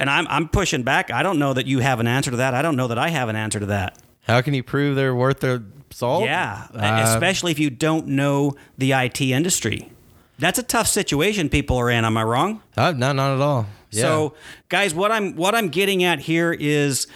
and 0.00 0.08
I'm 0.10 0.26
I'm 0.28 0.48
pushing 0.48 0.82
back. 0.82 1.10
I 1.12 1.22
don't 1.22 1.38
know 1.38 1.52
that 1.52 1.66
you 1.66 1.78
have 1.80 2.00
an 2.00 2.06
answer 2.08 2.30
to 2.30 2.38
that. 2.38 2.54
I 2.54 2.62
don't 2.62 2.76
know 2.76 2.88
that 2.88 2.98
I 2.98 3.10
have 3.10 3.28
an 3.28 3.36
answer 3.36 3.60
to 3.60 3.66
that. 3.66 3.98
How 4.22 4.40
can 4.40 4.54
you 4.54 4.62
prove 4.62 4.96
they're 4.96 5.14
worth 5.14 5.40
their 5.40 5.62
salt? 5.90 6.24
Yeah, 6.24 6.66
Uh, 6.74 7.04
especially 7.06 7.52
if 7.52 7.58
you 7.58 7.70
don't 7.70 8.06
know 8.08 8.54
the 8.78 8.92
IT 8.92 9.20
industry. 9.20 9.90
That's 10.38 10.58
a 10.58 10.62
tough 10.64 10.88
situation 10.88 11.48
people 11.48 11.76
are 11.76 11.90
in. 11.90 12.04
Am 12.04 12.16
I 12.16 12.24
wrong? 12.24 12.62
uh, 12.76 12.92
no, 12.96 13.12
not 13.12 13.34
at 13.36 13.40
all. 13.40 13.66
Yeah. 13.94 14.02
So, 14.02 14.34
guys, 14.68 14.94
what 14.94 15.12
I'm 15.12 15.36
what 15.36 15.54
I'm 15.54 15.68
getting 15.68 16.04
at 16.04 16.20
here 16.20 16.52
is, 16.52 17.06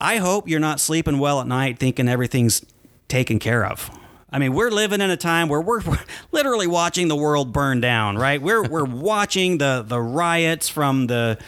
I 0.00 0.16
hope 0.16 0.48
you're 0.48 0.60
not 0.60 0.80
sleeping 0.80 1.18
well 1.18 1.40
at 1.40 1.46
night 1.46 1.78
thinking 1.78 2.08
everything's 2.08 2.64
taken 3.08 3.38
care 3.38 3.64
of. 3.64 3.90
I 4.32 4.38
mean, 4.38 4.54
we're 4.54 4.70
living 4.70 5.00
in 5.00 5.10
a 5.10 5.16
time 5.16 5.48
where 5.48 5.60
we're, 5.60 5.80
we're 5.86 5.98
literally 6.30 6.66
watching 6.66 7.08
the 7.08 7.16
world 7.16 7.52
burn 7.52 7.80
down, 7.80 8.16
right? 8.16 8.40
We're 8.40 8.62
we're 8.62 8.84
watching 8.84 9.58
the 9.58 9.84
the 9.86 10.00
riots 10.00 10.68
from 10.68 11.06
the 11.06 11.38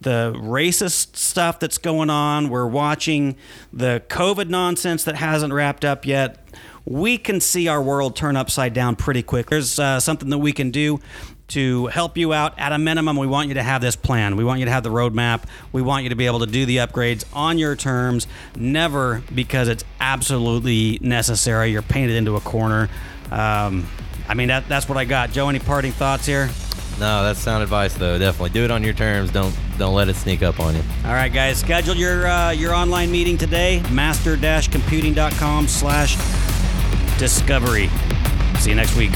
the 0.00 0.32
racist 0.36 1.16
stuff 1.16 1.58
that's 1.60 1.78
going 1.78 2.10
on. 2.10 2.48
We're 2.48 2.66
watching 2.66 3.36
the 3.72 4.02
COVID 4.08 4.48
nonsense 4.48 5.04
that 5.04 5.16
hasn't 5.16 5.52
wrapped 5.52 5.84
up 5.84 6.06
yet. 6.06 6.38
We 6.86 7.18
can 7.18 7.40
see 7.40 7.68
our 7.68 7.82
world 7.82 8.16
turn 8.16 8.34
upside 8.36 8.72
down 8.72 8.96
pretty 8.96 9.22
quick. 9.22 9.50
There's 9.50 9.78
uh, 9.78 10.00
something 10.00 10.30
that 10.30 10.38
we 10.38 10.52
can 10.52 10.70
do 10.70 11.00
to 11.50 11.86
help 11.86 12.16
you 12.16 12.32
out. 12.32 12.58
At 12.58 12.72
a 12.72 12.78
minimum, 12.78 13.16
we 13.16 13.26
want 13.26 13.48
you 13.48 13.54
to 13.54 13.62
have 13.62 13.80
this 13.80 13.96
plan. 13.96 14.36
We 14.36 14.44
want 14.44 14.60
you 14.60 14.66
to 14.66 14.72
have 14.72 14.82
the 14.82 14.90
roadmap. 14.90 15.44
We 15.72 15.82
want 15.82 16.04
you 16.04 16.08
to 16.10 16.16
be 16.16 16.26
able 16.26 16.40
to 16.40 16.46
do 16.46 16.66
the 16.66 16.78
upgrades 16.78 17.24
on 17.32 17.58
your 17.58 17.76
terms, 17.76 18.26
never 18.56 19.22
because 19.34 19.68
it's 19.68 19.84
absolutely 20.00 20.98
necessary. 21.00 21.70
You're 21.70 21.82
painted 21.82 22.16
into 22.16 22.36
a 22.36 22.40
corner. 22.40 22.88
Um, 23.30 23.86
I 24.28 24.34
mean, 24.34 24.48
that, 24.48 24.68
that's 24.68 24.88
what 24.88 24.98
I 24.98 25.04
got. 25.04 25.32
Joe, 25.32 25.48
any 25.48 25.58
parting 25.58 25.92
thoughts 25.92 26.26
here? 26.26 26.48
no, 27.00 27.24
that's 27.24 27.40
sound 27.40 27.62
advice 27.62 27.94
though. 27.94 28.18
Definitely 28.18 28.50
do 28.50 28.64
it 28.64 28.70
on 28.70 28.84
your 28.84 28.92
terms. 28.92 29.32
Don't 29.32 29.56
don't 29.78 29.94
let 29.94 30.08
it 30.08 30.16
sneak 30.16 30.42
up 30.42 30.60
on 30.60 30.76
you. 30.76 30.82
All 31.04 31.14
right, 31.14 31.32
guys, 31.32 31.58
schedule 31.58 31.96
your 31.96 32.26
uh, 32.28 32.50
your 32.50 32.74
online 32.74 33.10
meeting 33.10 33.38
today. 33.38 33.82
Master-computing.com 33.90 35.66
slash 35.66 36.16
discovery. 37.18 37.88
See 38.58 38.70
you 38.70 38.76
next 38.76 38.96
week. 38.96 39.12